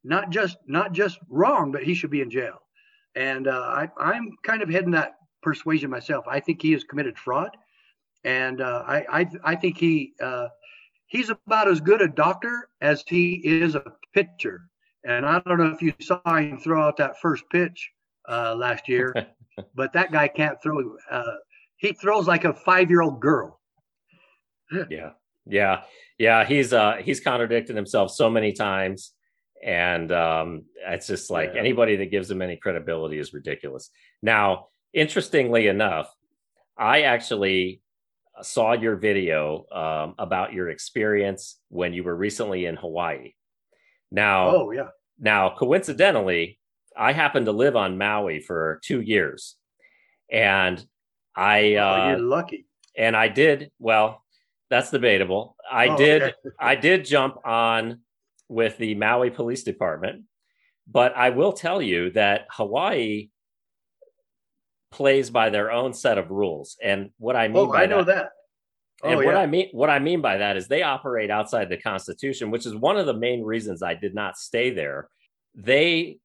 Not 0.04 0.30
just 0.30 0.58
not 0.66 0.92
just 0.92 1.18
wrong, 1.28 1.72
but 1.72 1.82
he 1.82 1.94
should 1.94 2.10
be 2.10 2.20
in 2.20 2.30
jail. 2.30 2.58
And 3.14 3.48
uh, 3.48 3.60
I, 3.60 3.88
I'm 3.98 4.36
kind 4.42 4.62
of 4.62 4.68
heading 4.68 4.90
that 4.90 5.14
persuasion 5.42 5.90
myself. 5.90 6.26
I 6.28 6.40
think 6.40 6.60
he 6.60 6.72
has 6.72 6.84
committed 6.84 7.16
fraud, 7.16 7.56
and 8.24 8.60
uh, 8.60 8.84
I, 8.86 9.20
I 9.20 9.30
I 9.42 9.56
think 9.56 9.78
he 9.78 10.12
uh, 10.20 10.48
he's 11.10 11.28
about 11.28 11.68
as 11.68 11.80
good 11.80 12.00
a 12.00 12.08
doctor 12.08 12.68
as 12.80 13.04
he 13.06 13.34
is 13.44 13.74
a 13.74 13.82
pitcher. 14.14 14.62
And 15.04 15.26
I 15.26 15.40
don't 15.40 15.58
know 15.58 15.66
if 15.66 15.82
you 15.82 15.92
saw 16.00 16.20
him 16.24 16.58
throw 16.58 16.82
out 16.82 16.96
that 16.96 17.20
first 17.20 17.44
pitch 17.50 17.90
uh, 18.28 18.54
last 18.54 18.88
year, 18.88 19.14
but 19.74 19.92
that 19.92 20.12
guy 20.12 20.28
can't 20.28 20.56
throw. 20.62 20.96
Uh, 21.10 21.22
he 21.76 21.92
throws 21.92 22.26
like 22.26 22.44
a 22.44 22.54
five-year-old 22.54 23.20
girl. 23.20 23.60
yeah, 24.90 25.10
yeah, 25.46 25.82
yeah. 26.18 26.44
He's 26.44 26.72
uh, 26.72 26.96
he's 27.02 27.20
contradicted 27.20 27.76
himself 27.76 28.10
so 28.10 28.28
many 28.30 28.52
times, 28.52 29.12
and 29.64 30.12
um, 30.12 30.64
it's 30.86 31.06
just 31.06 31.30
like 31.30 31.52
yeah. 31.54 31.60
anybody 31.60 31.96
that 31.96 32.10
gives 32.10 32.30
him 32.30 32.42
any 32.42 32.56
credibility 32.56 33.18
is 33.18 33.32
ridiculous. 33.32 33.90
Now, 34.22 34.66
interestingly 34.92 35.66
enough, 35.66 36.14
I 36.76 37.02
actually 37.02 37.80
saw 38.42 38.72
your 38.72 38.96
video 38.96 39.66
um, 39.72 40.14
about 40.18 40.52
your 40.52 40.68
experience 40.70 41.58
when 41.68 41.92
you 41.92 42.02
were 42.02 42.14
recently 42.14 42.66
in 42.66 42.76
Hawaii. 42.76 43.32
Now, 44.10 44.48
oh 44.48 44.70
yeah. 44.70 44.88
Now, 45.18 45.54
coincidentally, 45.56 46.58
I 46.96 47.12
happened 47.12 47.46
to 47.46 47.52
live 47.52 47.76
on 47.76 47.98
Maui 47.98 48.40
for 48.40 48.80
two 48.82 49.00
years, 49.00 49.56
and 50.30 50.84
I 51.36 51.74
oh, 51.74 51.84
uh, 51.84 52.08
you're 52.10 52.18
lucky. 52.18 52.66
And 52.96 53.16
I 53.16 53.28
did 53.28 53.70
well. 53.78 54.22
That's 54.70 54.90
debatable. 54.90 55.56
I 55.70 55.88
oh, 55.88 55.96
did. 55.96 56.22
Okay. 56.22 56.34
I 56.60 56.74
did 56.74 57.04
jump 57.04 57.44
on 57.44 58.00
with 58.48 58.78
the 58.78 58.94
Maui 58.94 59.30
Police 59.30 59.62
Department, 59.62 60.24
but 60.90 61.16
I 61.16 61.30
will 61.30 61.52
tell 61.52 61.80
you 61.80 62.10
that 62.12 62.46
Hawaii 62.50 63.28
plays 64.90 65.30
by 65.30 65.50
their 65.50 65.70
own 65.70 65.92
set 65.92 66.18
of 66.18 66.30
rules. 66.30 66.76
And 66.82 67.10
what 67.18 67.36
I 67.36 67.48
mean 67.48 67.56
oh, 67.56 67.72
by 67.72 67.82
I 67.82 67.86
know 67.86 68.04
that, 68.04 68.14
that. 68.14 68.30
Oh, 69.02 69.08
and 69.08 69.24
what. 69.24 69.36
I 69.36 69.46
mean 69.46 69.68
what 69.72 69.90
I 69.90 69.98
mean 69.98 70.20
by 70.20 70.38
that 70.38 70.56
is 70.56 70.68
they 70.68 70.82
operate 70.82 71.30
outside 71.30 71.68
the 71.68 71.76
Constitution, 71.76 72.50
which 72.50 72.66
is 72.66 72.74
one 72.74 72.96
of 72.96 73.06
the 73.06 73.14
main 73.14 73.42
reasons 73.42 73.82
I 73.82 73.94
did 73.94 74.14
not 74.14 74.36
stay 74.36 74.70
there. 74.70 75.08
They 75.54 76.18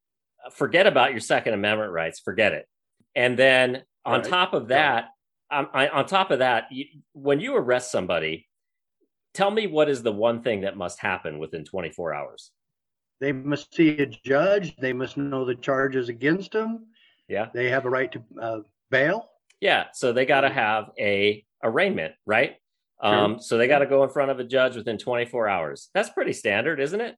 forget 0.51 0.87
about 0.87 1.11
your 1.11 1.21
Second 1.21 1.53
Amendment 1.53 1.91
rights, 1.91 2.19
forget 2.19 2.53
it. 2.53 2.67
And 3.15 3.37
then 3.37 3.83
on 4.03 4.21
right. 4.21 4.29
top 4.29 4.53
of 4.53 4.67
that, 4.69 5.09
um, 5.51 5.69
I, 5.73 5.87
on 5.87 6.05
top 6.05 6.31
of 6.31 6.39
that, 6.39 6.65
you, 6.71 6.85
when 7.13 7.39
you 7.39 7.55
arrest 7.55 7.91
somebody, 7.91 8.47
tell 9.33 9.51
me 9.51 9.67
what 9.67 9.89
is 9.89 10.03
the 10.03 10.11
one 10.11 10.41
thing 10.41 10.61
that 10.61 10.77
must 10.77 10.99
happen 10.99 11.39
within 11.39 11.63
24 11.63 12.13
hours? 12.13 12.51
They 13.21 13.31
must 13.31 13.73
see 13.73 13.89
a 13.97 14.05
judge. 14.05 14.75
They 14.75 14.93
must 14.93 15.17
know 15.17 15.45
the 15.45 15.55
charges 15.55 16.09
against 16.09 16.51
them. 16.51 16.87
Yeah. 17.27 17.47
They 17.53 17.69
have 17.69 17.85
a 17.85 17.89
right 17.89 18.11
to 18.11 18.23
uh, 18.41 18.59
bail. 18.91 19.29
Yeah. 19.61 19.85
So 19.93 20.13
they 20.13 20.25
got 20.25 20.41
to 20.41 20.49
have 20.49 20.91
a 20.99 21.43
arraignment, 21.63 22.13
right? 22.25 22.55
Sure. 23.03 23.13
Um, 23.13 23.39
so 23.39 23.57
they 23.57 23.67
got 23.67 23.79
to 23.79 23.85
go 23.85 24.03
in 24.03 24.09
front 24.09 24.31
of 24.31 24.39
a 24.39 24.43
judge 24.43 24.75
within 24.75 24.97
24 24.97 25.47
hours. 25.47 25.89
That's 25.93 26.09
pretty 26.09 26.33
standard, 26.33 26.79
isn't 26.79 27.01
it? 27.01 27.15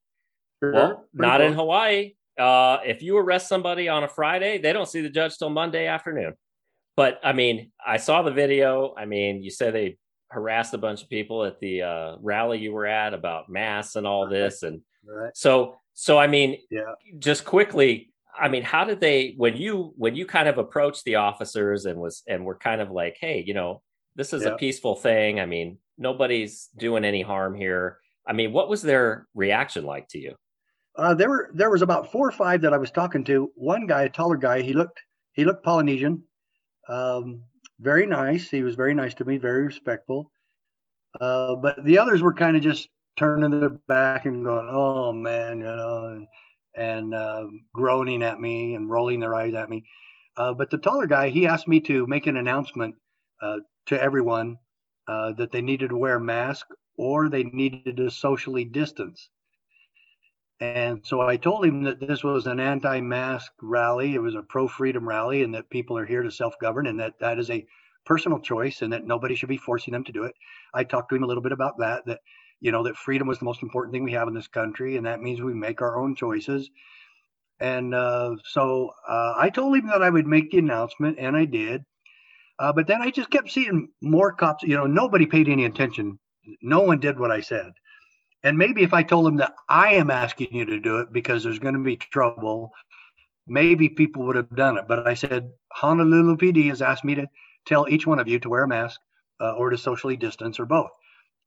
Sure. 0.62 0.74
Well, 0.74 1.06
not 1.14 1.40
cool. 1.40 1.48
in 1.48 1.54
Hawaii. 1.54 2.14
Uh, 2.38 2.78
if 2.86 3.02
you 3.02 3.18
arrest 3.18 3.48
somebody 3.48 3.90
on 3.90 4.04
a 4.04 4.08
Friday, 4.08 4.60
they 4.60 4.74
don't 4.74 4.88
see 4.88 5.02
the 5.02 5.10
judge 5.10 5.38
till 5.38 5.50
Monday 5.50 5.88
afternoon. 5.88 6.34
But 6.96 7.20
I 7.24 7.34
mean, 7.34 7.72
I 7.86 7.98
saw 7.98 8.24
the 8.24 8.32
video. 8.32 8.94
I 8.98 9.06
mean, 9.06 9.44
you 9.44 9.52
said 9.52 9.74
they 9.74 9.98
harassed 10.30 10.74
a 10.74 10.78
bunch 10.78 11.04
of 11.04 11.10
people 11.10 11.46
at 11.46 11.60
the 11.60 11.84
uh, 11.84 12.16
rally 12.22 12.60
you 12.60 12.72
were 12.74 12.86
at 12.86 13.14
about 13.14 13.50
masks 13.50 13.96
and 13.96 14.06
all 14.06 14.28
this, 14.28 14.64
and 14.64 14.82
right. 15.08 15.36
so 15.36 15.78
so. 15.94 16.18
I 16.18 16.28
mean, 16.28 16.58
yeah. 16.72 16.94
Just 17.20 17.46
quickly, 17.46 18.12
I 18.39 18.50
mean, 18.50 18.63
how 18.63 18.84
did 18.84 19.00
they 19.00 19.34
when 19.38 19.58
you 19.58 19.94
when 19.98 20.15
you 20.15 20.25
kind 20.25 20.48
of 20.48 20.58
approached 20.58 21.03
the 21.06 21.15
officers 21.15 21.86
and 21.86 22.00
was 22.00 22.24
and 22.27 22.46
were 22.46 22.58
kind 22.58 22.82
of 22.82 22.91
like, 22.91 23.17
hey, 23.20 23.44
you 23.46 23.53
know, 23.53 23.82
this 24.15 24.34
is 24.34 24.46
a 24.46 24.56
peaceful 24.56 24.96
thing. 24.96 25.39
I 25.39 25.46
mean, 25.46 25.77
nobody's 25.98 26.70
doing 26.77 27.06
any 27.06 27.22
harm 27.22 27.56
here. 27.56 28.00
I 28.27 28.34
mean, 28.34 28.51
what 28.51 28.70
was 28.70 28.82
their 28.82 29.27
reaction 29.34 29.86
like 29.86 30.08
to 30.10 30.20
you? 30.20 30.36
Uh, 30.96 31.13
there 31.13 31.29
were 31.29 31.51
there 31.53 31.70
was 31.70 31.82
about 31.82 32.12
four 32.12 32.27
or 32.27 32.32
five 32.32 32.62
that 32.62 32.74
I 32.74 32.77
was 32.77 32.91
talking 32.91 33.24
to. 33.25 33.51
One 33.56 33.86
guy, 33.86 34.03
a 34.03 34.10
taller 34.10 34.38
guy, 34.38 34.62
he 34.62 34.74
looked 34.74 35.00
he 35.34 35.46
looked 35.46 35.63
Polynesian, 35.63 36.24
um, 36.89 37.44
very 37.79 38.08
nice. 38.08 38.50
He 38.50 38.63
was 38.63 38.75
very 38.75 38.96
nice 38.96 39.13
to 39.15 39.25
me, 39.25 39.38
very 39.38 39.63
respectful. 39.63 40.32
Uh, 41.22 41.56
but 41.56 41.84
the 41.86 42.00
others 42.00 42.22
were 42.22 42.34
kind 42.34 42.58
of 42.58 42.63
just 42.63 42.89
turning 43.17 43.60
their 43.60 43.70
back 43.70 44.25
and 44.25 44.44
going, 44.44 44.67
"Oh 44.70 45.12
man," 45.12 45.60
you 45.60 45.65
know, 45.65 46.25
and, 46.78 47.14
uh, 47.14 47.48
groaning 47.74 48.24
at 48.24 48.40
me 48.40 48.76
and 48.76 48.90
rolling 48.90 49.20
their 49.20 49.36
eyes 49.36 49.54
at 49.54 49.70
me. 49.70 49.84
Uh, 50.38 50.54
but 50.54 50.70
the 50.70 50.78
taller 50.78 51.08
guy, 51.08 51.30
he 51.30 51.48
asked 51.48 51.68
me 51.68 51.80
to 51.82 52.06
make 52.08 52.28
an 52.28 52.38
announcement 52.38 52.96
uh, 53.42 53.58
to 53.88 54.02
everyone 54.02 54.58
uh, 55.08 55.34
that 55.34 55.52
they 55.52 55.62
needed 55.62 55.90
to 55.90 55.98
wear 55.98 56.16
a 56.16 56.22
mask 56.22 56.68
or 56.98 57.30
they 57.30 57.44
needed 57.44 57.98
to 57.98 58.10
socially 58.10 58.66
distance. 58.66 59.30
And 60.60 61.06
so 61.06 61.22
I 61.22 61.38
told 61.38 61.66
him 61.66 61.84
that 61.84 62.00
this 62.00 62.24
was 62.24 62.48
an 62.48 62.60
anti 62.60 63.00
mask 63.00 63.52
rally, 63.62 64.16
it 64.16 64.22
was 64.22 64.34
a 64.34 64.42
pro 64.42 64.68
freedom 64.68 65.08
rally, 65.08 65.44
and 65.44 65.54
that 65.54 65.70
people 65.70 65.98
are 65.98 66.06
here 66.06 66.24
to 66.24 66.32
self 66.32 66.56
govern, 66.60 66.88
and 66.88 67.00
that 67.00 67.20
that 67.20 67.38
is 67.38 67.52
a 67.52 67.66
personal 68.06 68.40
choice, 68.40 68.82
and 68.82 68.92
that 68.92 69.06
nobody 69.06 69.36
should 69.36 69.50
be 69.50 69.58
forcing 69.58 69.92
them 69.92 70.04
to 70.06 70.12
do 70.12 70.24
it. 70.24 70.34
I 70.74 70.84
talked 70.84 71.10
to 71.10 71.16
him 71.16 71.24
a 71.24 71.28
little 71.28 71.44
bit 71.44 71.52
about 71.52 71.78
that, 71.78 72.06
that, 72.08 72.22
you 72.60 72.72
know, 72.72 72.84
that 72.84 72.98
freedom 72.98 73.28
was 73.28 73.40
the 73.40 73.46
most 73.46 73.62
important 73.62 73.94
thing 73.94 74.04
we 74.04 74.14
have 74.14 74.28
in 74.28 74.34
this 74.34 74.48
country, 74.48 74.98
and 74.98 75.06
that 75.06 75.22
means 75.22 75.42
we 75.42 75.54
make 75.54 75.82
our 75.82 75.98
own 75.98 76.16
choices. 76.16 76.70
And 77.60 77.94
uh, 77.94 78.36
so 78.46 78.92
uh, 79.08 79.34
I 79.38 79.50
told 79.50 79.78
him 79.78 79.88
that 79.88 80.04
I 80.04 80.10
would 80.10 80.28
make 80.28 80.52
the 80.52 80.60
announcement, 80.60 81.18
and 81.20 81.36
I 81.36 81.46
did. 81.46 81.84
Uh, 82.60 82.74
but 82.74 82.88
then 82.88 83.02
I 83.02 83.12
just 83.12 83.30
kept 83.30 83.52
seeing 83.52 83.90
more 84.02 84.32
cops. 84.32 84.64
You 84.64 84.76
know, 84.76 84.88
nobody 84.88 85.26
paid 85.26 85.48
any 85.48 85.66
attention. 85.66 86.20
No 86.62 86.82
one 86.82 87.00
did 87.00 87.20
what 87.20 87.32
I 87.32 87.42
said. 87.42 87.72
And 88.44 88.58
maybe 88.58 88.84
if 88.84 88.94
I 88.94 89.04
told 89.04 89.26
them 89.26 89.38
that 89.38 89.54
I 89.68 89.96
am 89.96 90.10
asking 90.10 90.50
you 90.52 90.66
to 90.66 90.80
do 90.80 91.00
it 91.00 91.12
because 91.12 91.44
there's 91.44 91.60
going 91.60 91.74
to 91.74 91.84
be 91.84 91.98
trouble, 91.98 92.72
maybe 93.48 93.90
people 93.90 94.26
would 94.26 94.36
have 94.36 94.56
done 94.56 94.78
it. 94.78 94.86
But 94.88 95.08
I 95.08 95.16
said 95.16 95.52
Honolulu 95.74 96.38
PD 96.38 96.70
has 96.70 96.82
asked 96.82 97.04
me 97.04 97.16
to 97.16 97.28
tell 97.66 97.88
each 97.90 98.08
one 98.08 98.20
of 98.20 98.28
you 98.28 98.40
to 98.40 98.50
wear 98.50 98.64
a 98.64 98.68
mask 98.68 99.00
uh, 99.40 99.54
or 99.54 99.70
to 99.70 99.78
socially 99.78 100.18
distance 100.18 100.60
or 100.60 100.66
both. 100.66 100.90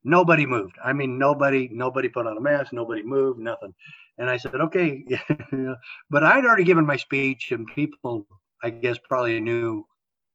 Nobody 0.02 0.46
moved. 0.46 0.76
I 0.82 0.92
mean, 0.92 1.18
nobody, 1.18 1.68
nobody 1.70 2.08
put 2.08 2.26
on 2.26 2.36
a 2.36 2.40
mask. 2.40 2.72
Nobody 2.72 3.02
moved. 3.02 3.38
Nothing. 3.38 3.74
And 4.18 4.30
I 4.30 4.36
said, 4.36 4.54
okay. 4.54 5.04
but 6.10 6.24
I'd 6.24 6.44
already 6.44 6.64
given 6.64 6.86
my 6.86 6.96
speech, 6.96 7.52
and 7.52 7.66
people, 7.66 8.26
I 8.62 8.70
guess, 8.70 8.98
probably 8.98 9.40
knew 9.40 9.86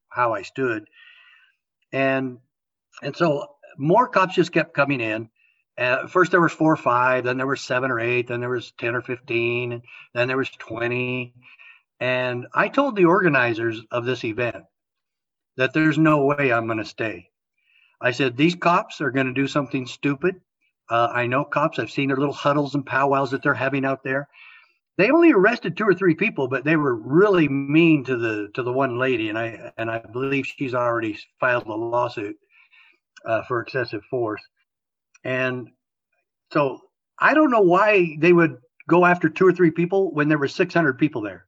how 0.08 0.34
I 0.34 0.42
stood. 0.42 0.88
And 1.92 2.38
and 3.02 3.14
so 3.14 3.46
more 3.78 4.08
cops 4.08 4.34
just 4.34 4.52
kept 4.52 4.74
coming 4.74 5.00
in. 5.00 5.28
Uh, 5.78 6.06
first 6.06 6.30
there 6.30 6.40
was 6.40 6.52
four 6.52 6.72
or 6.72 6.76
five, 6.76 7.24
then 7.24 7.36
there 7.36 7.46
was 7.46 7.60
seven 7.60 7.90
or 7.90 8.00
eight, 8.00 8.28
then 8.28 8.40
there 8.40 8.50
was 8.50 8.72
ten 8.78 8.94
or 8.94 9.02
fifteen, 9.02 9.72
and 9.72 9.82
then 10.14 10.28
there 10.28 10.36
was 10.38 10.50
twenty. 10.50 11.34
And 12.00 12.46
I 12.54 12.68
told 12.68 12.96
the 12.96 13.04
organizers 13.04 13.80
of 13.90 14.04
this 14.04 14.24
event 14.24 14.64
that 15.56 15.72
there's 15.74 15.98
no 15.98 16.24
way 16.24 16.52
I'm 16.52 16.66
going 16.66 16.78
to 16.78 16.84
stay. 16.84 17.30
I 18.00 18.10
said 18.10 18.36
these 18.36 18.54
cops 18.54 19.00
are 19.00 19.10
going 19.10 19.26
to 19.26 19.32
do 19.32 19.46
something 19.46 19.86
stupid. 19.86 20.40
Uh, 20.88 21.08
I 21.12 21.26
know 21.26 21.44
cops. 21.44 21.78
I've 21.78 21.90
seen 21.90 22.08
their 22.08 22.16
little 22.16 22.34
huddles 22.34 22.74
and 22.74 22.84
powwows 22.86 23.30
that 23.30 23.42
they're 23.42 23.54
having 23.54 23.84
out 23.84 24.04
there 24.04 24.28
they 24.98 25.10
only 25.10 25.32
arrested 25.32 25.76
two 25.76 25.84
or 25.84 25.94
three 25.94 26.14
people, 26.14 26.48
but 26.48 26.64
they 26.64 26.76
were 26.76 26.94
really 26.94 27.48
mean 27.48 28.04
to 28.04 28.16
the 28.16 28.48
to 28.54 28.62
the 28.62 28.72
one 28.72 28.98
lady, 28.98 29.28
and 29.28 29.38
I 29.38 29.72
and 29.76 29.90
I 29.90 29.98
believe 29.98 30.46
she's 30.46 30.74
already 30.74 31.18
filed 31.38 31.66
a 31.66 31.74
lawsuit 31.74 32.36
uh, 33.24 33.42
for 33.42 33.60
excessive 33.60 34.02
force. 34.04 34.42
And 35.24 35.68
so 36.52 36.80
I 37.18 37.34
don't 37.34 37.50
know 37.50 37.60
why 37.60 38.16
they 38.20 38.32
would 38.32 38.56
go 38.88 39.04
after 39.04 39.28
two 39.28 39.46
or 39.46 39.52
three 39.52 39.70
people 39.70 40.12
when 40.14 40.28
there 40.28 40.38
were 40.38 40.48
600 40.48 40.98
people 40.98 41.20
there. 41.20 41.45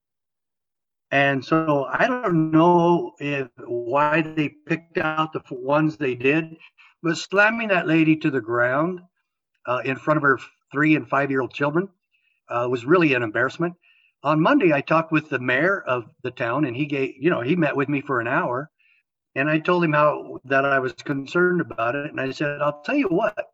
And 1.10 1.42
so 1.44 1.86
I 1.90 2.06
don't 2.06 2.50
know 2.50 3.12
if 3.18 3.48
why 3.56 4.20
they 4.20 4.50
picked 4.50 4.98
out 4.98 5.32
the 5.32 5.42
ones 5.50 5.96
they 5.96 6.14
did, 6.14 6.56
but 7.02 7.16
slamming 7.16 7.68
that 7.68 7.86
lady 7.86 8.16
to 8.16 8.30
the 8.30 8.40
ground 8.42 9.00
uh, 9.66 9.80
in 9.84 9.96
front 9.96 10.18
of 10.18 10.22
her 10.22 10.38
three 10.70 10.96
and 10.96 11.08
five 11.08 11.30
year 11.30 11.40
old 11.40 11.54
children 11.54 11.88
uh, 12.48 12.66
was 12.70 12.84
really 12.84 13.14
an 13.14 13.22
embarrassment. 13.22 13.74
On 14.22 14.40
Monday, 14.40 14.72
I 14.72 14.80
talked 14.80 15.12
with 15.12 15.30
the 15.30 15.38
mayor 15.38 15.80
of 15.80 16.04
the 16.22 16.30
town, 16.30 16.64
and 16.64 16.76
he 16.76 16.86
gave, 16.86 17.14
you 17.18 17.30
know, 17.30 17.40
he 17.40 17.56
met 17.56 17.76
with 17.76 17.88
me 17.88 18.00
for 18.00 18.20
an 18.20 18.26
hour, 18.26 18.68
and 19.34 19.48
I 19.48 19.60
told 19.60 19.84
him 19.84 19.92
how 19.92 20.40
that 20.44 20.64
I 20.64 20.80
was 20.80 20.92
concerned 20.92 21.60
about 21.60 21.94
it, 21.94 22.10
and 22.10 22.20
I 22.20 22.32
said, 22.32 22.60
I'll 22.60 22.82
tell 22.82 22.96
you 22.96 23.08
what, 23.08 23.46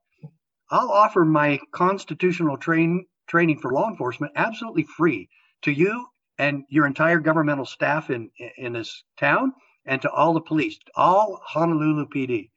I'll 0.70 0.90
offer 0.90 1.25
my 1.25 1.61
constitutional 1.73 2.56
train 2.56 3.04
training 3.28 3.58
for 3.61 3.73
law 3.73 3.88
enforcement 3.88 4.32
absolutely 4.37 4.84
free 4.96 5.28
to 5.62 5.70
you 5.70 6.06
and 6.38 6.64
your 6.69 6.87
entire 6.87 7.21
governmental 7.21 7.67
staff 7.67 8.11
in 8.11 8.31
in 8.59 8.73
this 8.73 9.05
town 9.19 9.53
and 9.87 10.00
to 10.03 10.11
all 10.11 10.33
the 10.33 10.41
police, 10.41 10.79
all 10.97 11.41
Honolulu 11.45 12.07
PD. 12.09 12.50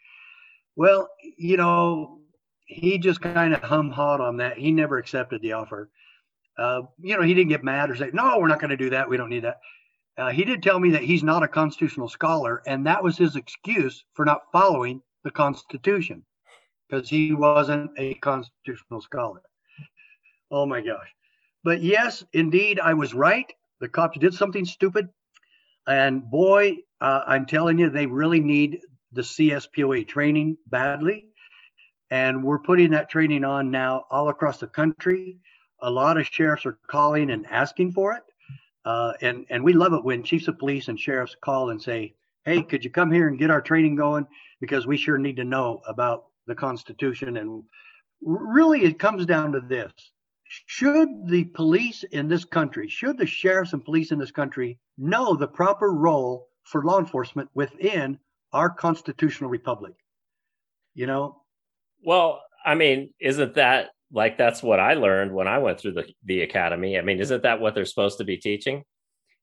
Well, 0.76 1.10
you 1.38 1.58
know, 1.58 2.20
he 2.66 2.98
just 2.98 3.22
kind 3.22 3.54
of 3.54 3.62
hum 3.62 3.90
hawed 3.92 4.22
on 4.22 4.38
that. 4.38 4.58
He 4.58 4.72
never 4.72 4.98
accepted 4.98 5.42
the 5.42 5.54
offer. 5.54 5.90
Uh, 6.58 6.84
you 7.00 7.16
know, 7.16 7.24
he 7.24 7.34
didn't 7.34 7.50
get 7.50 7.64
mad 7.64 7.90
or 7.90 7.96
say, 7.96 8.10
"No, 8.14 8.40
we're 8.40 8.48
not 8.48 8.60
going 8.60 8.72
to 8.72 8.78
do 8.78 8.90
that. 8.92 9.10
We 9.10 9.18
don't 9.18 9.30
need 9.30 9.44
that." 9.44 9.60
Uh, 10.18 10.32
he 10.32 10.44
did 10.44 10.64
tell 10.64 10.80
me 10.80 10.90
that 10.92 11.04
he's 11.04 11.24
not 11.24 11.44
a 11.44 11.48
constitutional 11.48 12.10
scholar, 12.10 12.64
and 12.66 12.86
that 12.88 13.04
was 13.04 13.18
his 13.18 13.36
excuse 13.36 14.04
for 14.14 14.26
not 14.26 14.52
following 14.52 15.02
the 15.24 15.32
Constitution 15.32 16.24
because 16.88 17.10
he 17.10 17.34
wasn't 17.34 17.92
a 17.98 18.16
constitutional 18.16 19.02
scholar. 19.02 19.42
Oh 20.50 20.66
my 20.66 20.82
gosh. 20.82 21.14
But 21.64 21.82
yes, 21.82 22.24
indeed, 22.34 22.80
I 22.80 22.94
was 22.94 23.14
right. 23.14 23.52
The 23.80 23.90
cops 23.90 24.18
did 24.18 24.34
something 24.34 24.66
stupid. 24.66 25.10
And 25.88 26.30
boy, 26.30 26.78
uh, 27.00 27.22
I'm 27.28 27.46
telling 27.46 27.80
you, 27.80 27.90
they 27.90 28.06
really 28.06 28.40
need 28.40 28.80
the 29.12 29.22
CSPOA 29.22 30.08
training 30.08 30.58
badly. 30.68 31.26
And 32.10 32.44
we're 32.44 32.60
putting 32.60 32.92
that 32.92 33.10
training 33.10 33.44
on 33.44 33.72
now 33.72 34.06
all 34.10 34.30
across 34.30 34.60
the 34.60 34.68
country. 34.68 35.40
A 35.82 35.90
lot 35.90 36.18
of 36.18 36.28
sheriffs 36.28 36.66
are 36.66 36.80
calling 36.90 37.30
and 37.30 37.46
asking 37.48 37.94
for 37.94 38.14
it. 38.14 38.24
Uh, 38.86 39.14
and, 39.22 39.46
and 39.50 39.64
we 39.64 39.74
love 39.74 39.94
it 39.94 40.04
when 40.04 40.24
chiefs 40.24 40.48
of 40.48 40.58
police 40.58 40.88
and 40.88 41.00
sheriffs 41.00 41.36
call 41.42 41.70
and 41.70 41.82
say, 41.82 42.16
hey, 42.46 42.64
could 42.64 42.84
you 42.84 42.90
come 42.90 43.12
here 43.12 43.28
and 43.28 43.38
get 43.38 43.52
our 43.52 43.62
training 43.62 43.96
going? 43.96 44.26
Because 44.62 44.88
we 44.88 44.98
sure 44.98 45.18
need 45.18 45.36
to 45.36 45.44
know 45.44 45.82
about 45.86 46.26
the 46.48 46.56
Constitution. 46.56 47.38
And 47.38 47.64
really, 48.22 48.84
it 48.84 48.98
comes 48.98 49.26
down 49.26 49.52
to 49.52 49.60
this 49.60 49.92
should 50.50 51.10
the 51.28 51.46
police 51.46 52.04
in 52.04 52.28
this 52.28 52.46
country, 52.46 52.88
should 52.88 53.18
the 53.18 53.26
sheriffs 53.26 53.74
and 53.74 53.84
police 53.84 54.12
in 54.12 54.20
this 54.20 54.32
country 54.32 54.80
know 54.98 55.36
the 55.36 55.48
proper 55.48 55.92
role 55.92 56.48
for 56.64 56.84
law 56.84 57.00
enforcement 57.00 57.50
within 57.54 58.20
our 58.54 58.70
constitutional 58.70 59.50
republic? 59.50 59.94
You 60.94 61.08
know? 61.08 61.42
Well, 62.04 62.42
I 62.66 62.76
mean, 62.76 63.14
isn't 63.20 63.56
that 63.56 63.90
like 64.12 64.38
that's 64.38 64.64
what 64.64 64.80
I 64.80 64.94
learned 64.94 65.34
when 65.34 65.48
I 65.48 65.58
went 65.58 65.80
through 65.80 65.94
the, 65.94 66.06
the 66.24 66.42
academy? 66.42 66.98
I 66.98 67.02
mean, 67.02 67.20
isn't 67.20 67.44
that 67.44 67.60
what 67.60 67.76
they're 67.76 67.86
supposed 67.86 68.18
to 68.20 68.24
be 68.24 68.38
teaching? 68.38 68.84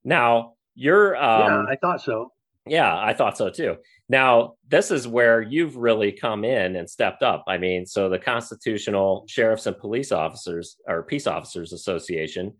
Now, 0.03 0.53
you're. 0.75 1.15
Um, 1.15 1.41
yeah, 1.41 1.71
I 1.71 1.75
thought 1.75 2.01
so. 2.01 2.31
Yeah, 2.67 2.97
I 2.97 3.13
thought 3.13 3.37
so 3.37 3.49
too. 3.49 3.77
Now, 4.09 4.55
this 4.67 4.89
is 4.89 5.07
where 5.07 5.41
you've 5.41 5.75
really 5.75 6.11
come 6.11 6.43
in 6.43 6.75
and 6.75 6.89
stepped 6.89 7.21
up. 7.21 7.43
I 7.47 7.57
mean, 7.57 7.85
so 7.85 8.09
the 8.09 8.17
Constitutional 8.17 9.25
Sheriffs 9.27 9.67
and 9.67 9.77
Police 9.77 10.11
Officers 10.11 10.77
or 10.87 11.03
Peace 11.03 11.27
Officers 11.27 11.73
Association 11.73 12.53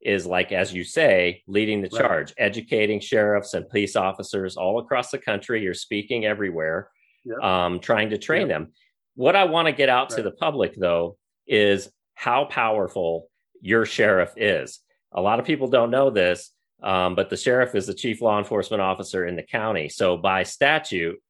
is 0.00 0.26
like, 0.26 0.52
as 0.52 0.72
you 0.72 0.84
say, 0.84 1.42
leading 1.46 1.80
the 1.80 1.88
charge, 1.88 2.30
right. 2.30 2.46
educating 2.46 2.98
sheriffs 2.98 3.54
and 3.54 3.68
police 3.68 3.94
officers 3.94 4.56
all 4.56 4.80
across 4.80 5.10
the 5.10 5.18
country. 5.18 5.62
You're 5.62 5.74
speaking 5.74 6.24
everywhere, 6.24 6.88
yep. 7.24 7.38
um, 7.42 7.78
trying 7.78 8.10
to 8.10 8.18
train 8.18 8.48
yep. 8.48 8.48
them. 8.48 8.72
What 9.14 9.36
I 9.36 9.44
want 9.44 9.66
to 9.66 9.72
get 9.72 9.88
out 9.88 10.10
right. 10.10 10.16
to 10.16 10.22
the 10.22 10.32
public, 10.32 10.74
though, 10.76 11.16
is 11.46 11.90
how 12.14 12.46
powerful 12.46 13.28
your 13.60 13.84
sheriff 13.84 14.32
is. 14.36 14.80
A 15.12 15.20
lot 15.20 15.38
of 15.38 15.44
people 15.44 15.68
don't 15.68 15.90
know 15.90 16.10
this, 16.10 16.50
um, 16.82 17.14
but 17.14 17.30
the 17.30 17.36
sheriff 17.36 17.74
is 17.74 17.86
the 17.86 17.94
chief 17.94 18.20
law 18.20 18.38
enforcement 18.38 18.80
officer 18.80 19.26
in 19.26 19.36
the 19.36 19.42
county. 19.42 19.88
So 19.88 20.16
by 20.16 20.42
statute, 20.42 21.20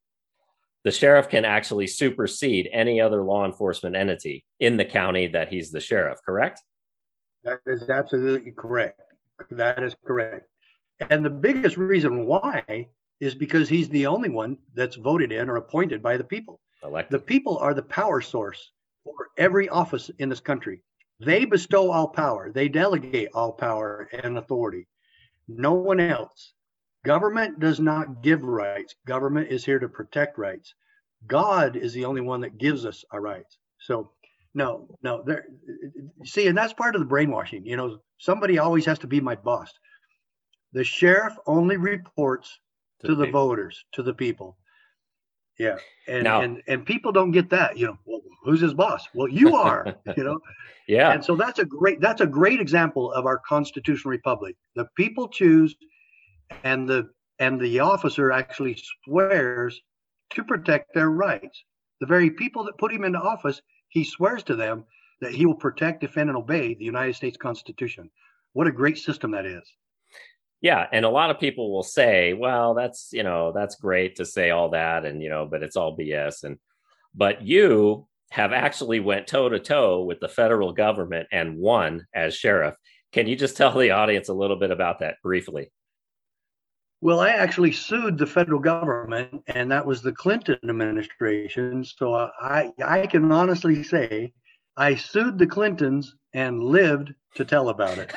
the 0.83 0.91
sheriff 0.91 1.29
can 1.29 1.45
actually 1.45 1.87
supersede 1.87 2.69
any 2.71 2.99
other 2.99 3.23
law 3.23 3.45
enforcement 3.45 3.95
entity 3.95 4.43
in 4.59 4.77
the 4.77 4.85
county 4.85 5.27
that 5.27 5.49
he's 5.49 5.71
the 5.71 5.79
sheriff, 5.79 6.19
correct? 6.25 6.61
That 7.43 7.59
is 7.65 7.89
absolutely 7.89 8.51
correct. 8.51 8.99
That 9.51 9.83
is 9.83 9.95
correct. 10.05 10.47
And 11.09 11.23
the 11.23 11.29
biggest 11.29 11.77
reason 11.77 12.25
why 12.25 12.87
is 13.19 13.35
because 13.35 13.69
he's 13.69 13.89
the 13.89 14.07
only 14.07 14.29
one 14.29 14.57
that's 14.73 14.95
voted 14.95 15.31
in 15.31 15.49
or 15.49 15.57
appointed 15.57 16.01
by 16.01 16.17
the 16.17 16.23
people. 16.23 16.59
Elected. 16.83 17.19
The 17.19 17.23
people 17.23 17.57
are 17.59 17.73
the 17.73 17.83
power 17.83 18.19
source 18.21 18.71
for 19.03 19.29
every 19.37 19.69
office 19.69 20.09
in 20.19 20.29
this 20.29 20.39
country. 20.39 20.81
They 21.19 21.45
bestow 21.45 21.91
all 21.91 22.07
power, 22.07 22.51
they 22.51 22.67
delegate 22.67 23.29
all 23.33 23.53
power 23.53 24.09
and 24.23 24.37
authority 24.37 24.87
no 25.47 25.73
one 25.73 25.99
else. 25.99 26.53
Government 27.03 27.59
does 27.59 27.79
not 27.79 28.21
give 28.21 28.43
rights. 28.43 28.95
Government 29.05 29.51
is 29.51 29.65
here 29.65 29.79
to 29.79 29.89
protect 29.89 30.37
rights. 30.37 30.73
God 31.27 31.75
is 31.75 31.93
the 31.93 32.05
only 32.05 32.21
one 32.21 32.41
that 32.41 32.57
gives 32.57 32.85
us 32.85 33.03
our 33.11 33.21
rights. 33.21 33.57
So, 33.79 34.11
no, 34.53 34.87
no, 35.01 35.23
there. 35.25 35.45
See, 36.25 36.47
and 36.47 36.57
that's 36.57 36.73
part 36.73 36.95
of 36.95 37.01
the 37.01 37.07
brainwashing. 37.07 37.65
You 37.65 37.75
know, 37.75 37.99
somebody 38.19 38.59
always 38.59 38.85
has 38.85 38.99
to 38.99 39.07
be 39.07 39.19
my 39.19 39.35
boss. 39.35 39.71
The 40.73 40.83
sheriff 40.83 41.33
only 41.45 41.77
reports 41.77 42.57
to, 43.01 43.07
to 43.07 43.15
the, 43.15 43.27
voters, 43.27 43.83
to 43.93 44.03
the 44.03 44.13
people. 44.13 44.57
Yeah, 45.59 45.77
and 46.07 46.23
now, 46.23 46.41
and 46.41 46.63
and 46.67 46.85
people 46.85 47.11
don't 47.11 47.31
get 47.31 47.51
that. 47.51 47.77
You 47.77 47.87
know, 47.87 47.97
well, 48.05 48.21
who's 48.43 48.61
his 48.61 48.73
boss? 48.73 49.07
Well, 49.13 49.27
you 49.27 49.55
are. 49.55 49.95
you 50.17 50.23
know, 50.23 50.39
yeah. 50.87 51.11
And 51.11 51.23
so 51.23 51.35
that's 51.35 51.59
a 51.59 51.65
great 51.65 52.01
that's 52.01 52.21
a 52.21 52.27
great 52.27 52.59
example 52.59 53.11
of 53.13 53.25
our 53.25 53.39
constitutional 53.39 54.11
republic. 54.11 54.55
The 54.75 54.87
people 54.95 55.27
choose, 55.27 55.75
and 56.63 56.87
the 56.87 57.09
and 57.39 57.59
the 57.59 57.79
officer 57.79 58.31
actually 58.31 58.77
swears 59.05 59.81
to 60.31 60.43
protect 60.43 60.93
their 60.93 61.09
rights. 61.09 61.63
The 61.99 62.07
very 62.07 62.29
people 62.29 62.63
that 62.65 62.77
put 62.77 62.91
him 62.91 63.03
into 63.03 63.19
office, 63.19 63.61
he 63.89 64.03
swears 64.03 64.43
to 64.43 64.55
them 64.55 64.85
that 65.21 65.33
he 65.33 65.45
will 65.45 65.55
protect, 65.55 66.01
defend, 66.01 66.29
and 66.29 66.37
obey 66.37 66.73
the 66.73 66.83
United 66.83 67.15
States 67.15 67.37
Constitution. 67.37 68.09
What 68.53 68.67
a 68.67 68.71
great 68.71 68.97
system 68.97 69.31
that 69.31 69.45
is. 69.45 69.63
Yeah, 70.61 70.87
and 70.91 71.05
a 71.05 71.09
lot 71.09 71.29
of 71.29 71.39
people 71.39 71.73
will 71.73 71.83
say, 71.83 72.33
"Well, 72.33 72.73
that's 72.73 73.09
you 73.11 73.23
know 73.23 73.51
that's 73.51 73.75
great 73.75 74.15
to 74.17 74.25
say 74.25 74.49
all 74.51 74.69
that, 74.69 75.05
and 75.05 75.21
you 75.21 75.29
know, 75.29 75.45
but 75.45 75.63
it's 75.63 75.75
all 75.75 75.97
BS." 75.97 76.43
And 76.43 76.57
but 77.13 77.41
you 77.41 78.07
have 78.33 78.51
actually 78.51 78.99
went 78.99 79.27
toe 79.27 79.47
to 79.47 79.59
toe 79.59 80.01
with 80.01 80.19
the 80.19 80.27
federal 80.27 80.73
government 80.73 81.27
and 81.31 81.55
won 81.55 82.03
as 82.15 82.33
sheriff. 82.33 82.73
Can 83.11 83.27
you 83.27 83.35
just 83.35 83.55
tell 83.55 83.77
the 83.77 83.91
audience 83.91 84.27
a 84.27 84.33
little 84.33 84.55
bit 84.55 84.71
about 84.71 84.97
that 84.99 85.17
briefly? 85.21 85.71
Well, 86.99 87.19
I 87.19 87.29
actually 87.29 87.73
sued 87.73 88.17
the 88.17 88.25
federal 88.25 88.59
government, 88.59 89.43
and 89.45 89.69
that 89.71 89.85
was 89.85 90.01
the 90.01 90.13
Clinton 90.13 90.57
administration. 90.67 91.85
So 91.85 92.15
I 92.41 92.71
I 92.83 93.05
can 93.05 93.31
honestly 93.31 93.83
say 93.83 94.33
I 94.77 94.95
sued 94.95 95.37
the 95.37 95.45
Clintons 95.45 96.15
and 96.33 96.63
lived 96.63 97.13
to 97.35 97.45
tell 97.45 97.69
about 97.69 97.99
it. 97.99 98.13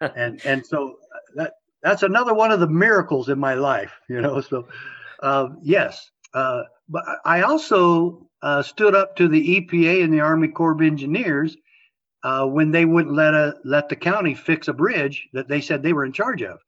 and 0.14 0.40
and 0.46 0.64
so 0.64 0.94
that 1.34 1.54
that's 1.82 2.04
another 2.04 2.34
one 2.34 2.52
of 2.52 2.60
the 2.60 2.68
miracles 2.68 3.28
in 3.28 3.40
my 3.40 3.54
life, 3.54 3.98
you 4.08 4.20
know. 4.20 4.40
So, 4.40 4.68
uh, 5.24 5.48
yes, 5.60 6.12
uh, 6.34 6.62
but 6.88 7.04
I 7.24 7.42
also 7.42 8.26
uh, 8.42 8.62
stood 8.62 8.94
up 8.94 9.16
to 9.16 9.28
the 9.28 9.60
EPA 9.60 10.04
and 10.04 10.12
the 10.12 10.20
Army 10.20 10.48
Corps 10.48 10.72
of 10.72 10.82
Engineers 10.82 11.56
uh, 12.22 12.46
when 12.46 12.70
they 12.70 12.84
wouldn't 12.84 13.14
let 13.14 13.34
a 13.34 13.54
let 13.64 13.88
the 13.88 13.96
county 13.96 14.34
fix 14.34 14.68
a 14.68 14.72
bridge 14.72 15.28
that 15.32 15.48
they 15.48 15.60
said 15.60 15.82
they 15.82 15.92
were 15.92 16.04
in 16.04 16.12
charge 16.12 16.42
of. 16.42 16.58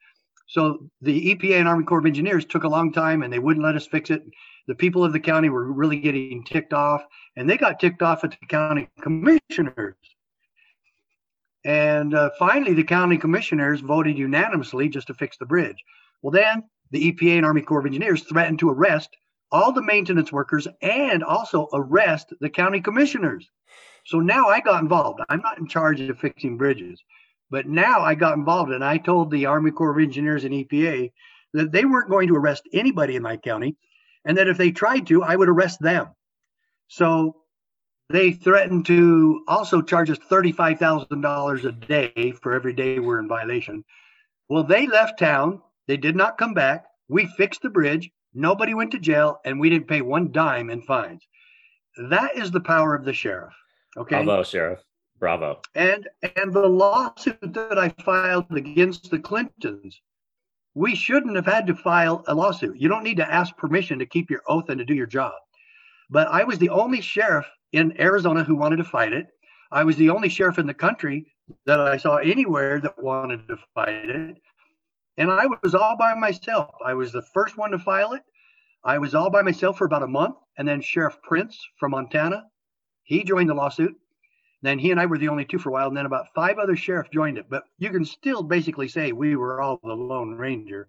So 0.49 0.89
the 1.03 1.35
EPA 1.35 1.59
and 1.59 1.69
Army 1.69 1.85
Corps 1.85 1.99
of 1.99 2.07
Engineers 2.07 2.45
took 2.45 2.65
a 2.65 2.69
long 2.69 2.93
time, 2.93 3.23
and 3.23 3.33
they 3.33 3.39
wouldn't 3.41 3.65
let 3.65 3.77
us 3.77 3.87
fix 3.87 4.11
it. 4.11 4.23
The 4.69 4.75
people 4.75 5.05
of 5.05 5.13
the 5.13 5.21
county 5.21 5.49
were 5.49 5.73
really 5.73 5.99
getting 5.99 6.45
ticked 6.45 6.73
off, 6.73 7.03
and 7.37 7.49
they 7.49 7.57
got 7.57 7.81
ticked 7.81 8.03
off 8.03 8.25
at 8.25 8.31
the 8.31 8.47
county 8.47 8.89
commissioners 9.01 9.97
and 11.67 12.15
uh, 12.15 12.31
finally, 12.39 12.75
the 12.75 12.85
county 12.85 13.19
commissioners 13.19 13.81
voted 13.81 14.17
unanimously 14.17 14.89
just 14.89 15.09
to 15.09 15.15
fix 15.15 15.37
the 15.37 15.47
bridge. 15.47 15.83
Well, 16.23 16.31
then 16.31 16.63
the 16.93 17.13
EPA 17.13 17.39
and 17.39 17.45
Army 17.45 17.61
Corps 17.61 17.81
of 17.81 17.87
Engineers 17.87 18.23
threatened 18.23 18.61
to 18.61 18.71
arrest 18.71 19.11
all 19.53 19.73
the 19.73 19.83
maintenance 19.83 20.33
workers 20.33 20.67
and 20.83 21.23
also 21.23 21.69
arrest 21.73 22.33
the 22.41 22.51
county 22.51 22.81
commissioners. 22.81 23.49
So 24.05 24.21
now 24.21 24.49
I 24.49 24.61
got 24.61 24.83
involved. 24.83 25.21
I'm 25.29 25.41
not 25.41 25.59
in 25.59 25.67
charge 25.67 26.01
of 26.01 26.19
fixing 26.19 26.57
bridges, 26.57 27.03
but 27.51 27.67
now 27.67 28.01
I 28.01 28.15
got 28.15 28.37
involved 28.37 28.73
and 28.73 28.85
I 28.85 28.99
told 28.99 29.31
the 29.31 29.47
Army 29.47 29.71
Corps 29.71 29.91
of 29.91 30.03
Engineers 30.03 30.45
and 30.45 30.55
EPA 30.55 31.13
that 31.55 31.73
they 31.73 31.85
weren't 31.85 32.11
going 32.11 32.29
to 32.29 32.37
arrest 32.37 32.69
anybody 32.73 33.17
in 33.17 33.23
my 33.23 33.37
county 33.37 33.77
and 34.25 34.37
that 34.37 34.49
if 34.49 34.59
they 34.59 34.71
tried 34.71 35.07
to, 35.09 35.23
I 35.23 35.37
would 35.37 35.49
arrest 35.49 35.81
them. 35.81 36.09
So 36.89 37.37
they 38.09 38.33
threatened 38.33 38.87
to 38.87 39.43
also 39.49 39.83
charge 39.83 40.11
us 40.11 40.19
$35,000 40.31 41.65
a 41.65 41.73
day 41.73 42.33
for 42.41 42.53
every 42.53 42.73
day 42.73 42.99
we're 42.99 43.19
in 43.19 43.29
violation. 43.29 43.85
Well, 44.49 44.65
they 44.65 44.87
left 44.87 45.19
town. 45.19 45.63
They 45.89 45.97
did 45.97 46.15
not 46.15 46.39
come 46.39 46.55
back. 46.55 46.85
We 47.09 47.27
fixed 47.27 47.63
the 47.63 47.71
bridge. 47.71 48.11
Nobody 48.37 48.75
went 48.75 48.91
to 48.91 48.99
jail, 48.99 49.41
and 49.47 49.59
we 49.59 49.71
didn't 49.71 49.89
pay 49.89 50.03
one 50.03 50.31
dime 50.31 50.69
in 50.69 50.83
fines. 50.83 51.27
That 52.11 52.37
is 52.37 52.51
the 52.51 52.61
power 52.61 52.95
of 52.95 53.07
the 53.07 53.15
sheriff. 53.15 53.55
Okay. 53.97 54.23
Bravo, 54.23 54.43
sheriff. 54.43 54.81
Bravo. 55.19 55.63
And 55.75 56.07
and 56.37 56.53
the 56.53 56.69
lawsuit 56.69 57.39
that 57.41 57.79
I 57.79 57.89
filed 58.05 58.55
against 58.55 59.11
the 59.11 59.19
Clintons, 59.19 60.03
we 60.75 60.95
shouldn't 60.95 61.37
have 61.37 61.47
had 61.47 61.67
to 61.69 61.75
file 61.75 62.25
a 62.27 62.35
lawsuit. 62.35 62.79
You 62.79 62.91
don't 62.91 63.05
need 63.05 63.17
to 63.17 63.33
ask 63.33 63.57
permission 63.57 63.99
to 64.01 64.07
keep 64.07 64.31
your 64.31 64.43
oath 64.47 64.69
and 64.69 64.79
to 64.79 64.85
do 64.85 64.95
your 64.95 65.07
job. 65.07 65.33
But 66.11 66.29
I 66.29 66.45
was 66.45 66.59
the 66.59 66.69
only 66.69 67.01
sheriff 67.01 67.47
in 67.73 67.99
Arizona 67.99 68.45
who 68.45 68.55
wanted 68.55 68.77
to 68.77 68.85
fight 68.85 69.15
it. 69.15 69.29
I 69.73 69.83
was 69.83 69.97
the 69.97 70.11
only 70.11 70.29
sheriff 70.29 70.59
in 70.59 70.67
the 70.67 70.75
country 70.75 71.33
that 71.65 71.81
I 71.81 71.97
saw 71.97 72.17
anywhere 72.17 72.81
that 72.81 73.03
wanted 73.03 73.49
to 73.49 73.57
fight 73.75 74.11
it. 74.11 74.37
And 75.19 75.31
I 75.31 75.47
was 75.47 75.75
all 75.75 75.97
by 75.97 76.15
myself. 76.15 76.75
I 76.85 76.95
was 76.95 77.13
the 77.13 77.23
first 77.23 77.57
one 77.57 77.71
to 77.71 77.79
file 77.79 78.13
it. 78.13 78.23
I 78.85 78.99
was 78.99 79.15
all 79.15 79.31
by 79.31 79.43
myself 79.43 79.79
for 79.79 79.87
about 79.87 80.03
a 80.03 80.09
month. 80.09 80.37
And 80.59 80.67
then 80.69 80.81
Sheriff 80.81 81.19
Printz 81.29 81.57
from 81.79 81.93
Montana, 81.93 82.45
he 83.03 83.25
joined 83.25 83.49
the 83.49 83.55
lawsuit. 83.55 83.97
Then 84.63 84.79
he 84.79 84.91
and 84.91 85.01
I 85.01 85.07
were 85.07 85.19
the 85.19 85.29
only 85.29 85.45
two 85.45 85.59
for 85.59 85.71
a 85.71 85.73
while. 85.73 85.89
And 85.89 85.97
then 85.97 86.07
about 86.07 86.35
five 86.35 86.59
other 86.59 86.77
sheriffs 86.77 87.11
joined 87.11 87.39
it. 87.39 87.47
But 87.49 87.65
you 87.79 87.91
can 87.91 88.05
still 88.05 88.43
basically 88.43 88.89
say 88.89 89.13
we 89.13 89.37
were 89.37 89.61
all 89.61 89.81
the 89.83 89.95
Lone 89.95 90.35
Ranger 90.35 90.89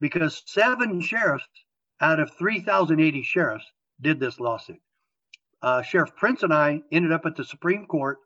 because 0.00 0.42
seven 0.46 1.00
sheriffs 1.00 1.46
out 2.00 2.20
of 2.20 2.34
3,080 2.36 3.22
sheriffs 3.22 3.64
did 4.00 4.20
this 4.20 4.38
lawsuit. 4.38 4.80
Uh, 5.62 5.82
Sheriff 5.82 6.14
Printz 6.20 6.42
and 6.42 6.52
I 6.52 6.82
ended 6.92 7.12
up 7.12 7.24
at 7.24 7.36
the 7.36 7.44
Supreme 7.44 7.86
Court 7.86 8.18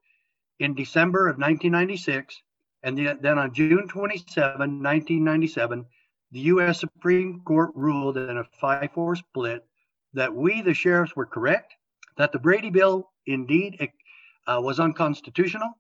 in 0.59 0.75
December 0.75 1.29
of 1.29 1.39
1996. 1.39 2.43
And 2.83 2.99
then 2.99 3.39
on 3.39 3.53
June 3.53 3.89
27, 3.89 4.59
1997, 4.59 5.85
the 6.33 6.41
U.S. 6.41 6.81
Supreme 6.81 7.41
Court 7.45 7.71
ruled 7.75 8.17
in 8.17 8.39
a 8.39 8.45
5 8.61 8.91
4 8.95 9.17
split 9.17 9.65
that 10.15 10.35
we, 10.35 10.63
the 10.63 10.75
sheriffs, 10.75 11.15
were 11.15 11.27
correct, 11.27 11.75
that 12.17 12.33
the 12.33 12.39
Brady 12.39 12.71
Bill 12.71 13.11
indeed 13.27 13.77
uh, 14.47 14.61
was 14.63 14.81
unconstitutional. 14.81 15.71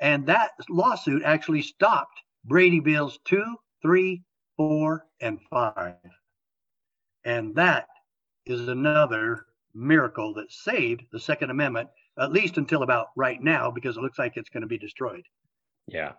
And 0.00 0.26
that 0.26 0.50
lawsuit 0.68 1.22
actually 1.24 1.62
stopped 1.62 2.20
Brady 2.44 2.80
Bills 2.80 3.18
2, 3.24 3.42
3, 3.82 4.22
4, 4.56 5.06
and 5.20 5.38
5. 5.50 5.94
And 7.24 7.54
that 7.54 7.88
is 8.44 8.68
another 8.68 9.46
miracle 9.74 10.34
that 10.34 10.52
saved 10.52 11.02
the 11.12 11.20
Second 11.20 11.50
Amendment, 11.50 11.88
at 12.18 12.32
least 12.32 12.56
until 12.56 12.82
about 12.82 13.08
right 13.16 13.42
now, 13.42 13.70
because 13.70 13.96
it 13.96 14.00
looks 14.00 14.18
like 14.18 14.36
it's 14.36 14.50
going 14.50 14.62
to 14.62 14.66
be 14.66 14.78
destroyed. 14.78 15.24
Yeah. 15.88 16.12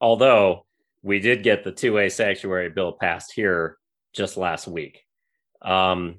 Although 0.00 0.66
we 1.02 1.20
did 1.20 1.42
get 1.42 1.64
the 1.64 1.72
two 1.72 1.98
A 1.98 2.08
sanctuary 2.08 2.70
bill 2.70 2.92
passed 2.92 3.32
here 3.32 3.78
just 4.12 4.36
last 4.36 4.66
week. 4.66 5.04
Um, 5.62 6.16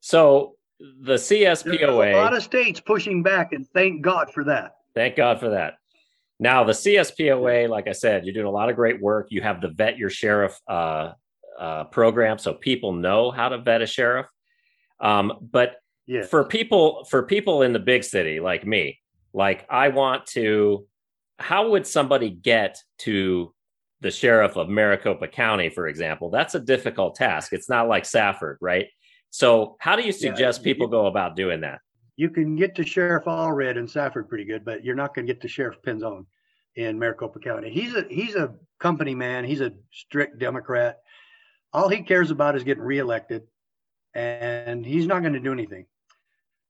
so 0.00 0.56
the 0.78 1.14
CSPOA. 1.14 1.78
There's 1.78 2.16
a 2.16 2.18
lot 2.18 2.36
of 2.36 2.42
states 2.42 2.80
pushing 2.80 3.22
back, 3.22 3.52
and 3.52 3.66
thank 3.68 4.02
God 4.02 4.30
for 4.32 4.44
that. 4.44 4.76
Thank 4.94 5.16
God 5.16 5.40
for 5.40 5.50
that. 5.50 5.74
Now, 6.40 6.64
the 6.64 6.72
CSPOA, 6.72 7.68
like 7.68 7.88
I 7.88 7.92
said, 7.92 8.24
you're 8.24 8.34
doing 8.34 8.46
a 8.46 8.50
lot 8.50 8.68
of 8.68 8.76
great 8.76 9.00
work. 9.00 9.28
You 9.30 9.42
have 9.42 9.60
the 9.60 9.68
Vet 9.68 9.98
Your 9.98 10.10
Sheriff 10.10 10.58
uh, 10.68 11.12
uh, 11.58 11.84
program, 11.84 12.38
so 12.38 12.54
people 12.54 12.92
know 12.92 13.30
how 13.30 13.48
to 13.48 13.58
vet 13.58 13.82
a 13.82 13.86
sheriff. 13.86 14.26
Um, 15.00 15.32
but 15.40 15.76
yes. 16.06 16.28
for 16.28 16.44
people 16.44 17.04
for 17.10 17.24
people 17.24 17.62
in 17.62 17.72
the 17.72 17.78
big 17.78 18.04
city 18.04 18.40
like 18.40 18.64
me, 18.64 19.00
like 19.32 19.66
I 19.68 19.88
want 19.88 20.26
to, 20.26 20.86
how 21.38 21.70
would 21.70 21.86
somebody 21.86 22.30
get 22.30 22.78
to 22.98 23.54
the 24.00 24.10
sheriff 24.10 24.56
of 24.56 24.68
Maricopa 24.68 25.28
County, 25.28 25.68
for 25.68 25.86
example? 25.86 26.30
That's 26.30 26.54
a 26.54 26.60
difficult 26.60 27.14
task. 27.14 27.52
It's 27.52 27.68
not 27.68 27.88
like 27.88 28.04
Safford, 28.04 28.58
right? 28.60 28.86
So, 29.30 29.76
how 29.80 29.96
do 29.96 30.02
you 30.02 30.12
suggest 30.12 30.60
yeah, 30.60 30.64
people 30.64 30.88
go 30.88 31.06
about 31.06 31.36
doing 31.36 31.60
that? 31.60 31.80
You 32.16 32.30
can 32.30 32.56
get 32.56 32.74
to 32.76 32.84
Sheriff 32.84 33.24
Allred 33.24 33.76
in 33.76 33.86
Safford 33.86 34.28
pretty 34.28 34.44
good, 34.44 34.64
but 34.64 34.84
you're 34.84 34.96
not 34.96 35.14
going 35.14 35.26
to 35.26 35.32
get 35.32 35.42
to 35.42 35.48
Sheriff 35.48 35.76
Penzone 35.86 36.26
in 36.74 36.98
Maricopa 36.98 37.38
County. 37.40 37.70
He's 37.70 37.94
a 37.94 38.04
he's 38.08 38.34
a 38.34 38.54
company 38.80 39.14
man. 39.14 39.44
He's 39.44 39.60
a 39.60 39.72
strict 39.92 40.38
Democrat. 40.38 40.98
All 41.72 41.88
he 41.88 42.02
cares 42.02 42.30
about 42.30 42.56
is 42.56 42.64
getting 42.64 42.82
reelected, 42.82 43.42
and 44.14 44.84
he's 44.84 45.06
not 45.06 45.20
going 45.20 45.34
to 45.34 45.40
do 45.40 45.52
anything. 45.52 45.86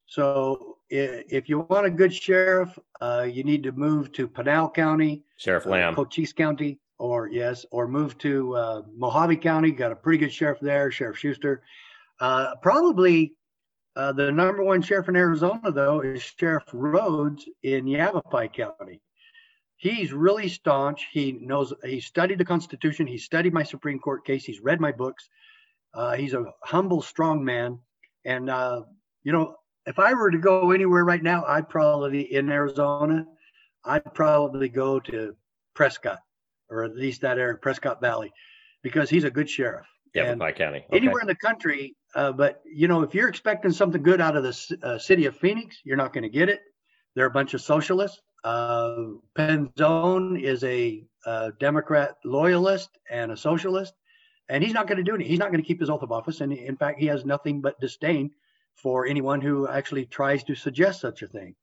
So 0.09 0.79
if 0.89 1.49
you 1.49 1.61
want 1.69 1.87
a 1.87 1.91
good 1.91 2.15
sheriff, 2.15 2.77
uh, 3.01 3.27
you 3.31 3.45
need 3.45 3.63
to 3.65 3.73
move 3.73 4.11
to 4.13 4.27
Pinal 4.27 4.71
County, 4.71 5.23
Sheriff 5.37 5.67
uh, 5.67 5.71
Lamb, 5.71 5.95
Cochise 5.95 6.33
County, 6.33 6.81
or 6.99 7.29
yes, 7.29 7.67
or 7.71 7.87
move 7.87 8.17
to 8.19 8.57
uh, 8.57 8.83
Mohave 8.99 9.41
County. 9.41 9.71
Got 9.71 9.93
a 9.93 9.97
pretty 9.97 10.19
good 10.19 10.33
sheriff 10.33 10.59
there, 10.61 10.91
Sheriff 10.91 11.19
Schuster. 11.19 11.63
Uh, 12.21 12.57
probably 12.63 13.35
uh, 13.97 14.13
the 14.13 14.33
number 14.33 14.65
one 14.65 14.81
sheriff 14.81 15.09
in 15.09 15.17
Arizona, 15.17 15.71
though, 15.71 16.01
is 16.01 16.23
Sheriff 16.23 16.65
Rhodes 16.73 17.47
in 17.63 17.87
Yavapai 17.87 18.49
County. 18.49 19.03
He's 19.77 20.13
really 20.13 20.49
staunch. 20.49 21.07
He 21.13 21.33
knows, 21.33 21.73
he 21.85 22.01
studied 22.01 22.39
the 22.39 22.45
Constitution. 22.45 23.07
He 23.07 23.19
studied 23.19 23.53
my 23.53 23.63
Supreme 23.63 23.99
Court 23.99 24.25
case. 24.25 24.45
He's 24.45 24.61
read 24.61 24.81
my 24.81 24.91
books. 24.91 25.29
Uh, 25.93 26.17
he's 26.17 26.33
a 26.33 26.47
humble, 26.65 27.03
strong 27.03 27.45
man. 27.45 27.79
And, 28.25 28.49
uh, 28.51 28.83
you 29.23 29.33
know, 29.33 29.57
if 29.89 29.99
I 29.99 30.13
were 30.13 30.31
to 30.31 30.39
go 30.39 30.71
anywhere 30.71 31.05
right 31.05 31.23
now, 31.23 31.45
I'd 31.47 31.69
probably, 31.69 32.35
in 32.35 32.51
Arizona, 32.51 33.27
I'd 33.85 34.15
probably 34.15 34.69
go 34.69 35.01
to 35.01 35.35
Prescott 35.75 36.21
or 36.71 36.85
at 36.85 36.95
least 36.95 37.23
that 37.23 37.39
area, 37.39 37.57
Prescott 37.57 38.01
Valley, 38.01 38.31
because 38.83 39.09
he's 39.09 39.25
a 39.25 39.31
good 39.31 39.49
sheriff. 39.49 39.87
Yavapai 40.15 40.53
County. 40.53 40.79
Okay. 40.79 40.97
Anywhere 40.97 41.23
in 41.23 41.27
the 41.27 41.35
country, 41.35 41.97
uh, 42.15 42.33
but 42.33 42.61
you 42.67 42.89
know, 42.89 43.03
if 43.03 43.15
you're 43.15 43.29
expecting 43.29 43.71
something 43.73 44.03
good 44.03 44.21
out 44.21 44.37
of 44.37 44.43
the 44.43 44.79
uh, 44.83 44.99
city 44.99 45.25
of 45.27 45.37
Phoenix, 45.37 45.79
you're 45.85 45.97
not 45.97 46.13
going 46.13 46.23
to 46.23 46.29
get 46.29 46.49
it. 46.49 46.61
They're 47.15 47.27
a 47.27 47.31
bunch 47.31 47.55
of 47.55 47.63
socialists. 47.63 48.21
Uh, 48.45 48.97
Penzone 49.37 50.43
is 50.43 50.65
a 50.65 51.05
uh, 51.25 51.51
Democrat 51.59 52.17
loyalist 52.25 52.91
and 53.11 53.33
a 53.33 53.37
socialist, 53.37 53.95
and 54.49 54.63
he's 54.63 54.75
not 54.75 54.87
going 54.87 54.99
to 54.99 55.05
do 55.05 55.15
anything. 55.15 55.31
He's 55.31 55.39
not 55.39 55.51
going 55.51 55.63
to 55.63 55.67
keep 55.67 55.81
his 55.81 55.91
oath 55.91 56.03
of 56.03 56.13
office, 56.13 56.41
and 56.41 56.53
in 56.53 56.77
fact, 56.77 57.01
he 57.01 57.07
has 57.07 57.25
nothing 57.25 57.61
but 57.61 57.81
disdain 57.81 58.31
for 58.83 59.07
anyone 59.07 59.41
who 59.41 59.69
actually 59.69 60.07
tries 60.07 60.45
to 60.45 60.55
suggest 60.55 61.01
such 61.01 61.23
a 61.23 61.27
thing. 61.27 61.55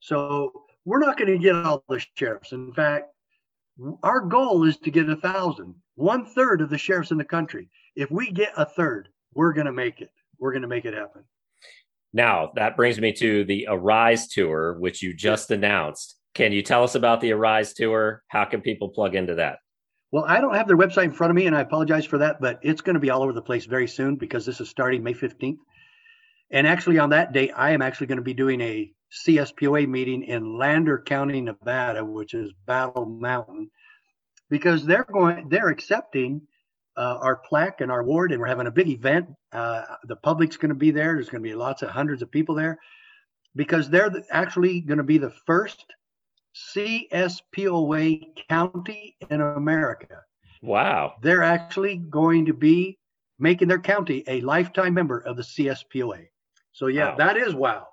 So 0.00 0.52
we're 0.84 1.00
not 1.00 1.18
going 1.18 1.30
to 1.30 1.38
get 1.38 1.56
all 1.56 1.84
the 1.88 2.00
sheriffs. 2.14 2.52
In 2.52 2.72
fact, 2.72 3.06
our 4.02 4.20
goal 4.20 4.64
is 4.64 4.76
to 4.78 4.90
get 4.90 5.08
a 5.08 5.16
thousand, 5.16 5.74
one 5.94 6.24
third 6.26 6.60
of 6.60 6.70
the 6.70 6.78
sheriffs 6.78 7.10
in 7.10 7.18
the 7.18 7.24
country. 7.24 7.68
If 7.96 8.10
we 8.10 8.30
get 8.30 8.52
a 8.56 8.64
third, 8.64 9.08
we're 9.34 9.52
going 9.52 9.66
to 9.66 9.72
make 9.72 10.00
it. 10.00 10.10
We're 10.38 10.52
going 10.52 10.62
to 10.62 10.68
make 10.68 10.84
it 10.84 10.94
happen. 10.94 11.24
Now, 12.12 12.52
that 12.56 12.76
brings 12.76 13.00
me 13.00 13.12
to 13.14 13.44
the 13.44 13.66
Arise 13.68 14.28
Tour, 14.28 14.78
which 14.78 15.02
you 15.02 15.14
just 15.14 15.50
announced. 15.50 16.16
Can 16.34 16.52
you 16.52 16.62
tell 16.62 16.82
us 16.82 16.94
about 16.94 17.20
the 17.20 17.32
Arise 17.32 17.72
Tour? 17.72 18.22
How 18.28 18.44
can 18.44 18.60
people 18.60 18.88
plug 18.88 19.14
into 19.14 19.36
that? 19.36 19.58
Well, 20.12 20.24
I 20.26 20.40
don't 20.40 20.54
have 20.54 20.66
their 20.66 20.76
website 20.76 21.04
in 21.04 21.12
front 21.12 21.30
of 21.30 21.36
me, 21.36 21.46
and 21.46 21.56
I 21.56 21.60
apologize 21.60 22.04
for 22.04 22.18
that, 22.18 22.40
but 22.40 22.58
it's 22.62 22.80
going 22.80 22.94
to 22.94 23.00
be 23.00 23.10
all 23.10 23.22
over 23.22 23.32
the 23.32 23.42
place 23.42 23.64
very 23.64 23.86
soon 23.86 24.16
because 24.16 24.44
this 24.44 24.60
is 24.60 24.68
starting 24.68 25.04
May 25.04 25.14
15th. 25.14 25.58
And 26.50 26.66
actually, 26.66 26.98
on 26.98 27.10
that 27.10 27.32
date, 27.32 27.52
I 27.54 27.70
am 27.70 27.82
actually 27.82 28.08
going 28.08 28.18
to 28.18 28.22
be 28.22 28.34
doing 28.34 28.60
a 28.60 28.92
CSPOA 29.26 29.88
meeting 29.88 30.24
in 30.24 30.58
Lander 30.58 31.00
County, 31.00 31.40
Nevada, 31.40 32.04
which 32.04 32.34
is 32.34 32.52
Battle 32.66 33.06
Mountain, 33.06 33.70
because 34.48 34.84
they're 34.84 35.06
going, 35.10 35.48
they're 35.48 35.68
accepting 35.68 36.42
uh, 36.96 37.18
our 37.20 37.36
plaque 37.36 37.80
and 37.80 37.90
our 37.90 38.00
award, 38.00 38.32
and 38.32 38.40
we're 38.40 38.46
having 38.46 38.66
a 38.66 38.72
big 38.72 38.88
event. 38.88 39.28
Uh, 39.52 39.84
the 40.04 40.16
public's 40.16 40.56
going 40.56 40.70
to 40.70 40.74
be 40.74 40.90
there. 40.90 41.14
There's 41.14 41.30
going 41.30 41.42
to 41.42 41.48
be 41.48 41.54
lots 41.54 41.82
of 41.82 41.90
hundreds 41.90 42.22
of 42.22 42.30
people 42.30 42.54
there 42.54 42.78
because 43.54 43.88
they're 43.88 44.12
actually 44.30 44.80
going 44.80 44.98
to 44.98 45.04
be 45.04 45.18
the 45.18 45.32
first 45.46 45.84
CSPOA 46.74 48.48
county 48.48 49.16
in 49.28 49.40
America. 49.40 50.22
Wow. 50.62 51.14
They're 51.22 51.42
actually 51.42 51.96
going 51.96 52.46
to 52.46 52.52
be 52.52 52.98
making 53.38 53.68
their 53.68 53.80
county 53.80 54.24
a 54.26 54.40
lifetime 54.42 54.94
member 54.94 55.18
of 55.18 55.36
the 55.36 55.42
CSPOA. 55.42 56.26
So 56.72 56.86
yeah, 56.86 57.10
wow. 57.10 57.16
that 57.16 57.36
is 57.36 57.54
wow. 57.54 57.86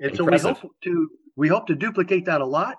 And 0.00 0.18
Impressive. 0.18 0.40
so 0.40 0.48
we 0.48 0.60
hope 0.60 0.72
to 0.84 1.10
we 1.36 1.48
hope 1.48 1.66
to 1.68 1.74
duplicate 1.74 2.24
that 2.26 2.40
a 2.40 2.46
lot. 2.46 2.76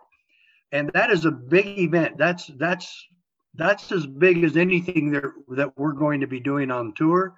And 0.71 0.91
that 0.93 1.11
is 1.11 1.25
a 1.25 1.31
big 1.31 1.79
event. 1.79 2.17
That's 2.17 2.47
that's 2.57 3.07
that's 3.55 3.91
as 3.91 4.05
big 4.05 4.43
as 4.43 4.57
anything 4.57 5.11
that, 5.11 5.23
that 5.49 5.77
we're 5.77 5.93
going 5.93 6.21
to 6.21 6.27
be 6.27 6.39
doing 6.39 6.71
on 6.71 6.93
tour. 6.95 7.35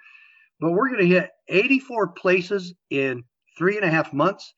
But 0.60 0.71
we're 0.71 0.89
going 0.89 1.02
to 1.02 1.08
hit 1.08 1.32
84 1.47 2.10
places 2.10 2.74
in 2.89 3.24
three 3.58 3.78
and 3.78 3.86
a 3.86 3.89
half 3.89 4.13
months. 4.13 4.54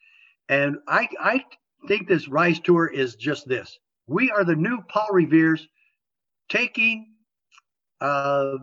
And 0.50 0.78
I, 0.88 1.08
I 1.20 1.46
think 1.88 2.08
this 2.08 2.28
Rise 2.28 2.60
Tour 2.60 2.88
is 2.88 3.16
just 3.16 3.48
this. 3.48 3.78
We 4.08 4.30
are 4.32 4.44
the 4.44 4.56
new 4.56 4.82
Paul 4.90 5.08
Revere's 5.12 5.66
taking 6.50 7.14
uh, 8.02 8.56